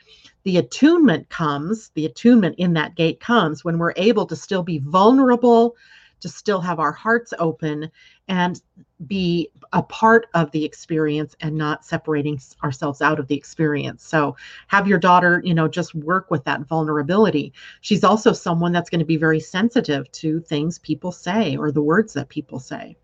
[0.44, 4.78] The attunement comes, the attunement in that gate comes when we're able to still be
[4.80, 5.76] vulnerable
[6.20, 7.90] to still have our hearts open
[8.28, 8.62] and
[9.08, 14.04] be a part of the experience and not separating ourselves out of the experience.
[14.04, 14.36] So
[14.68, 17.54] have your daughter, you know, just work with that vulnerability.
[17.82, 21.82] She's also someone that's going to be very sensitive to things people say or the
[21.82, 22.98] words that people say.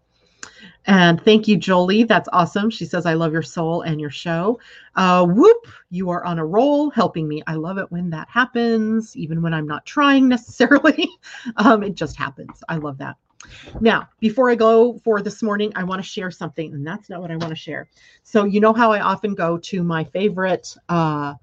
[0.86, 2.04] And thank you, Jolie.
[2.04, 2.70] That's awesome.
[2.70, 4.60] She says, I love your soul and your show.
[4.96, 7.44] Uh, whoop, you are on a roll helping me.
[7.48, 11.10] I love it when that happens, even when I'm not trying necessarily.
[11.58, 12.64] um, it just happens.
[12.68, 13.16] I love that.
[13.80, 17.22] Now, before I go for this morning, I want to share something, and that's not
[17.22, 17.90] what I want to share.
[18.24, 21.34] So, you know how I often go to my favorite uh,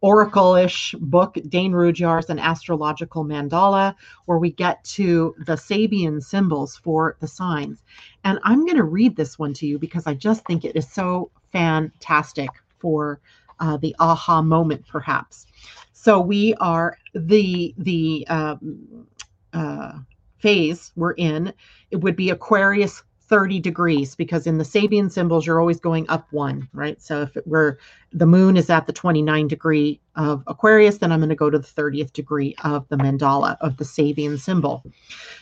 [0.00, 3.94] oracle-ish book, Dane Rudhyar's An Astrological Mandala,
[4.26, 7.82] where we get to the Sabian symbols for the signs.
[8.24, 10.88] And I'm going to read this one to you because I just think it is
[10.88, 13.20] so fantastic for
[13.60, 15.46] uh, the aha moment, perhaps.
[15.92, 19.06] So we are the the um,
[19.52, 19.98] uh,
[20.38, 21.52] phase we're in.
[21.90, 26.26] It would be Aquarius 30 degrees because in the Sabian symbols, you're always going up
[26.32, 27.00] one, right?
[27.00, 27.78] So if it were
[28.12, 31.58] the moon is at the 29 degree of Aquarius, then I'm going to go to
[31.58, 34.82] the 30th degree of the mandala of the Sabian symbol.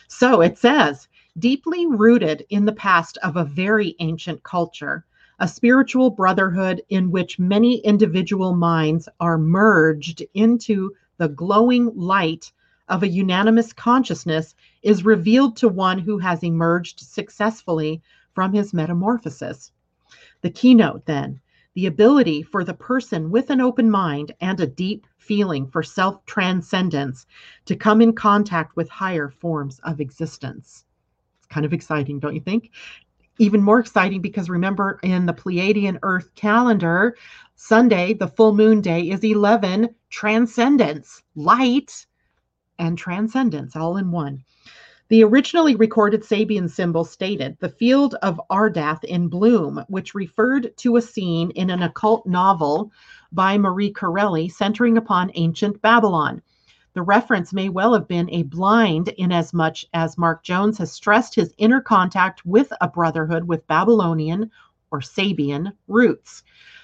[0.07, 1.07] So it says,
[1.39, 5.05] deeply rooted in the past of a very ancient culture,
[5.39, 12.51] a spiritual brotherhood in which many individual minds are merged into the glowing light
[12.89, 18.01] of a unanimous consciousness is revealed to one who has emerged successfully
[18.33, 19.71] from his metamorphosis.
[20.41, 21.41] The keynote, then,
[21.73, 26.25] the ability for the person with an open mind and a deep feeling for self
[26.25, 27.27] transcendence
[27.65, 30.85] to come in contact with higher forms of existence.
[31.37, 32.71] It's kind of exciting, don't you think?
[33.37, 37.15] Even more exciting because remember, in the Pleiadian Earth calendar,
[37.55, 42.07] Sunday, the full moon day, is 11 transcendence, light,
[42.79, 44.43] and transcendence all in one.
[45.09, 50.97] The originally recorded Sabian symbol stated the field of Ardath in bloom, which referred to
[50.97, 52.91] a scene in an occult novel
[53.31, 56.41] by Marie Corelli centering upon ancient Babylon.
[56.93, 61.53] The reference may well have been a blind, inasmuch as Marc Jones has stressed his
[61.57, 64.51] inner contact with a brotherhood with Babylonian
[64.91, 66.43] or Sabian roots.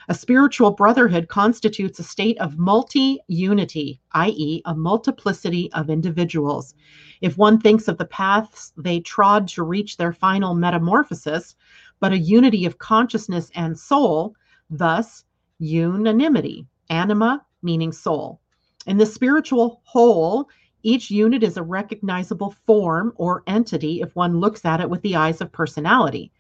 [0.10, 6.76] A spiritual brotherhood constitutes a state of multi unity, i.e., a multiplicity of individuals.
[7.22, 11.56] If one thinks of the paths they trod to reach their final metamorphosis,
[12.02, 14.36] but a unity of consciousness and soul,
[14.70, 15.24] thus
[15.60, 18.42] unanimity, anima meaning soul.
[18.86, 20.50] In the spiritual whole,
[20.82, 25.16] each unit is a recognizable form or entity if one looks at it with the
[25.16, 26.33] eyes of personality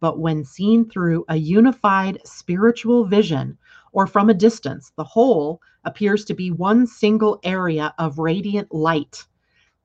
[0.00, 3.58] but when seen through a unified spiritual vision
[3.92, 9.26] or from a distance, the whole appears to be one single area of radiant light.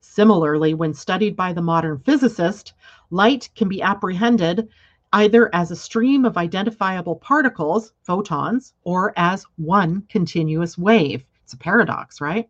[0.00, 2.74] Similarly, when studied by the modern physicist,
[3.10, 4.68] light can be apprehended
[5.14, 11.24] either as a stream of identifiable particles, photons, or as one continuous wave.
[11.44, 12.48] It's a paradox, right?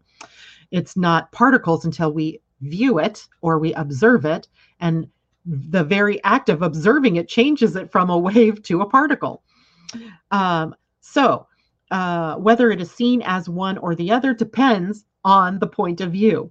[0.71, 4.49] It's not particles until we view it or we observe it.
[4.81, 5.09] And
[5.45, 9.43] the very act of observing it changes it from a wave to a particle.
[10.31, 11.47] Um, so,
[11.91, 16.13] uh, whether it is seen as one or the other depends on the point of
[16.13, 16.51] view.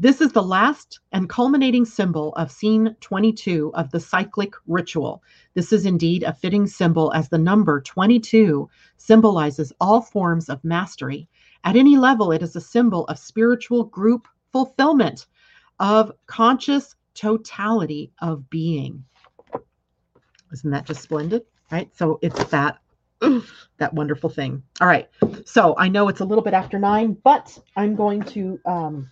[0.00, 5.22] This is the last and culminating symbol of scene 22 of the cyclic ritual.
[5.54, 11.28] This is indeed a fitting symbol as the number 22 symbolizes all forms of mastery.
[11.62, 15.26] At any level, it is a symbol of spiritual group fulfillment,
[15.78, 19.04] of conscious totality of being.
[20.52, 21.42] Isn't that just splendid?
[21.70, 21.90] Right?
[21.96, 22.78] So it's that
[23.20, 24.62] that wonderful thing.
[24.80, 25.08] All right.
[25.44, 29.10] So I know it's a little bit after nine, but I'm going to um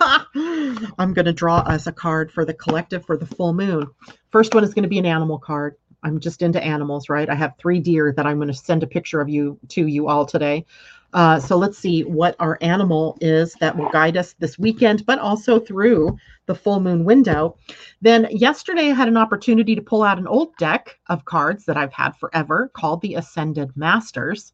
[0.34, 3.86] I'm going to draw us a card for the collective for the full moon.
[4.30, 5.76] First one is going to be an animal card.
[6.02, 7.28] I'm just into animals, right?
[7.28, 10.08] I have three deer that I'm going to send a picture of you to you
[10.08, 10.66] all today.
[11.14, 15.20] Uh, so let's see what our animal is that will guide us this weekend, but
[15.20, 17.56] also through the full moon window.
[18.02, 21.76] Then yesterday, I had an opportunity to pull out an old deck of cards that
[21.76, 24.52] I've had forever called the Ascended Masters.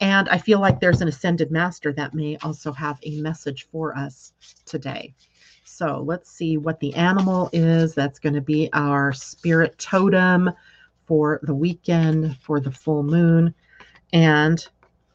[0.00, 3.96] And I feel like there's an Ascended Master that may also have a message for
[3.96, 4.34] us
[4.66, 5.14] today.
[5.64, 7.94] So let's see what the animal is.
[7.94, 10.50] That's going to be our spirit totem
[11.06, 13.54] for the weekend, for the full moon.
[14.12, 14.66] And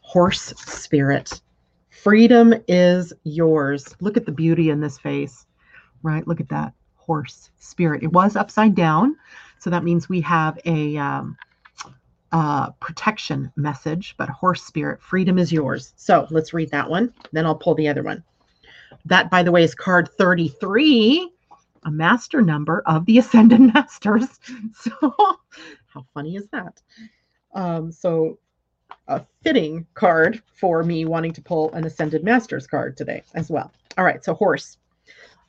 [0.10, 1.40] horse spirit.
[1.92, 3.96] Freedom is yours.
[4.02, 5.46] Look at the beauty in this face,
[6.02, 6.28] right?
[6.28, 8.02] Look at that horse spirit.
[8.02, 9.16] It was upside down.
[9.60, 11.38] So that means we have a um,
[12.32, 15.94] uh, protection message, but horse spirit, freedom is yours.
[15.96, 17.14] So let's read that one.
[17.32, 18.24] Then I'll pull the other one.
[19.06, 21.32] That, by the way, is card 33,
[21.86, 24.40] a master number of the Ascended Masters.
[24.74, 24.92] So,
[25.86, 26.82] how funny is that?
[27.54, 28.40] Um, so,
[29.10, 33.72] a fitting card for me wanting to pull an Ascended Masters card today as well.
[33.98, 34.78] All right, so horse.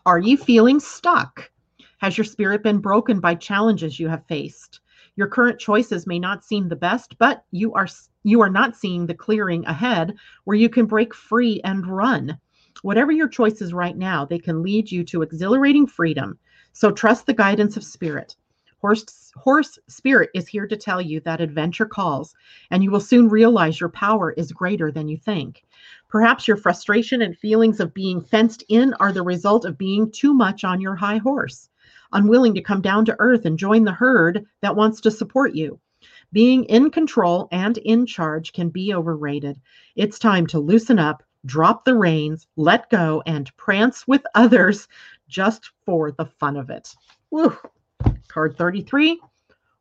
[0.06, 1.50] Are you feeling stuck?
[1.98, 4.80] Has your spirit been broken by challenges you have faced?
[5.16, 7.88] Your current choices may not seem the best, but you are
[8.22, 12.38] you are not seeing the clearing ahead where you can break free and run.
[12.82, 16.38] Whatever your choices right now, they can lead you to exhilarating freedom.
[16.72, 18.36] So trust the guidance of spirit.
[18.80, 22.34] Horse, horse spirit is here to tell you that adventure calls,
[22.70, 25.64] and you will soon realize your power is greater than you think.
[26.08, 30.32] Perhaps your frustration and feelings of being fenced in are the result of being too
[30.32, 31.68] much on your high horse,
[32.12, 35.78] unwilling to come down to earth and join the herd that wants to support you.
[36.32, 39.60] Being in control and in charge can be overrated.
[39.94, 44.88] It's time to loosen up, drop the reins, let go, and prance with others
[45.28, 46.94] just for the fun of it.
[47.30, 47.54] Woo.
[48.28, 49.20] Card 33,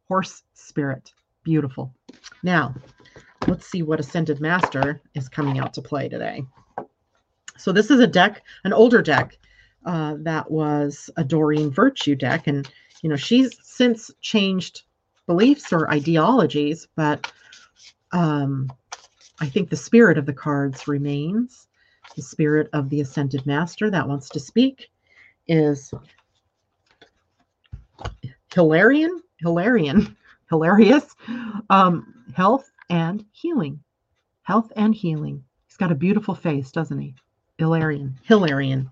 [0.08, 1.14] Horse Spirit.
[1.44, 1.94] Beautiful.
[2.44, 2.76] Now,
[3.48, 6.44] let's see what Ascended Master is coming out to play today.
[7.58, 9.38] So this is a deck, an older deck
[9.86, 12.48] uh, that was a Doreen Virtue deck.
[12.48, 12.70] And,
[13.02, 14.84] you know, she's since changed
[15.28, 17.32] beliefs or ideologies, but
[18.12, 18.72] um,
[19.40, 21.68] I think the spirit of the cards remains.
[22.16, 24.90] The spirit of the Ascended Master that wants to speak
[25.48, 25.94] is
[28.54, 30.16] Hilarion, Hilarion,
[30.50, 31.16] hilarious,
[31.70, 33.80] um, health and healing.
[34.44, 35.44] Health and healing.
[35.68, 37.14] He's got a beautiful face, doesn't he?
[37.58, 38.90] Hilarion, Hilarion.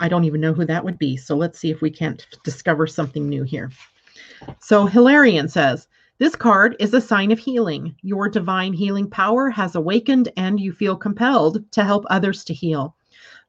[0.00, 1.16] I don't even know who that would be.
[1.16, 3.70] So let's see if we can't discover something new here.
[4.60, 7.94] So Hilarion says, this card is a sign of healing.
[8.02, 12.96] Your divine healing power has awakened and you feel compelled to help others to heal.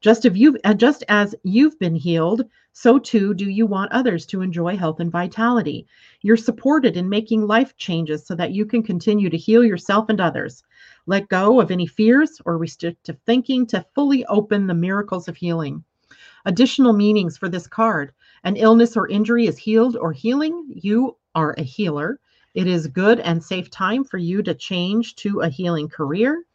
[0.01, 4.41] Just, if uh, just as you've been healed, so too do you want others to
[4.41, 5.85] enjoy health and vitality.
[6.21, 10.21] You're supported in making life changes so that you can continue to heal yourself and
[10.21, 10.63] others.
[11.05, 15.83] Let go of any fears or restrictive thinking to fully open the miracles of healing.
[16.45, 18.13] Additional meanings for this card
[18.45, 20.65] an illness or injury is healed or healing.
[20.69, 22.21] You are a healer.
[22.53, 26.45] It is good and safe time for you to change to a healing career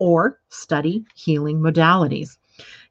[0.00, 2.38] or study healing modalities.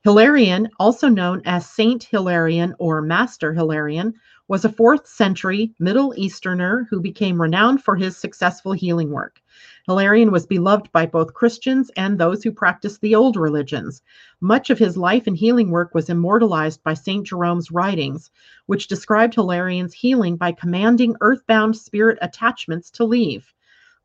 [0.04, 4.14] Hilarion, also known as Saint Hilarion or Master Hilarion,
[4.48, 9.42] was a 4th century Middle Easterner who became renowned for his successful healing work.
[9.88, 14.04] Hilarion was beloved by both Christians and those who practiced the old religions.
[14.40, 17.26] Much of his life and healing work was immortalized by St.
[17.26, 18.30] Jerome's writings,
[18.68, 23.52] which described Hilarion's healing by commanding earthbound spirit attachments to leave.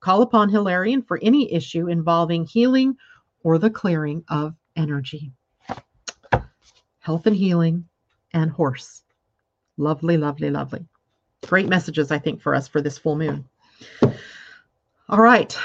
[0.01, 2.97] Call upon Hilarion for any issue involving healing
[3.45, 5.33] or the clearing of energy
[7.03, 7.85] health and healing,
[8.33, 9.03] and horse.
[9.77, 10.87] Lovely, lovely, lovely.
[11.47, 13.45] Great messages, I think, for us for this full moon.
[15.09, 15.57] All right,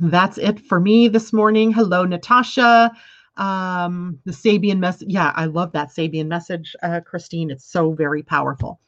[0.00, 1.72] that's it for me this morning.
[1.72, 2.92] Hello, Natasha.
[3.36, 5.08] Um, the Sabian message.
[5.10, 7.50] Yeah, I love that Sabian message, uh, Christine.
[7.50, 8.80] It's so very powerful.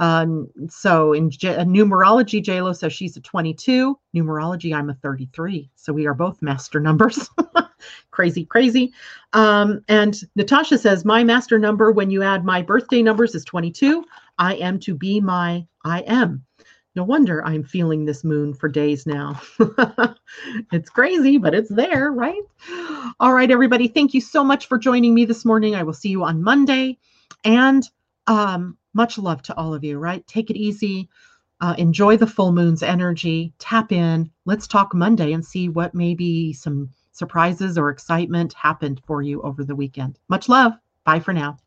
[0.00, 3.96] Um, so in uh, numerology, JLo says she's a 22.
[4.16, 5.70] Numerology, I'm a 33.
[5.76, 7.28] So we are both master numbers.
[8.10, 8.92] crazy, crazy.
[9.34, 14.04] Um, and Natasha says, My master number when you add my birthday numbers is 22.
[14.38, 16.44] I am to be my I am.
[16.96, 19.40] No wonder I'm feeling this moon for days now.
[20.72, 22.42] it's crazy, but it's there, right?
[23.20, 23.86] All right, everybody.
[23.86, 25.76] Thank you so much for joining me this morning.
[25.76, 26.98] I will see you on Monday.
[27.44, 27.88] And
[28.26, 30.26] um, much love to all of you, right?
[30.26, 31.08] Take it easy.
[31.60, 33.52] Uh, enjoy the full moon's energy.
[33.58, 34.30] Tap in.
[34.46, 39.64] Let's talk Monday and see what maybe some surprises or excitement happened for you over
[39.64, 40.18] the weekend.
[40.28, 40.72] Much love.
[41.04, 41.58] Bye for now.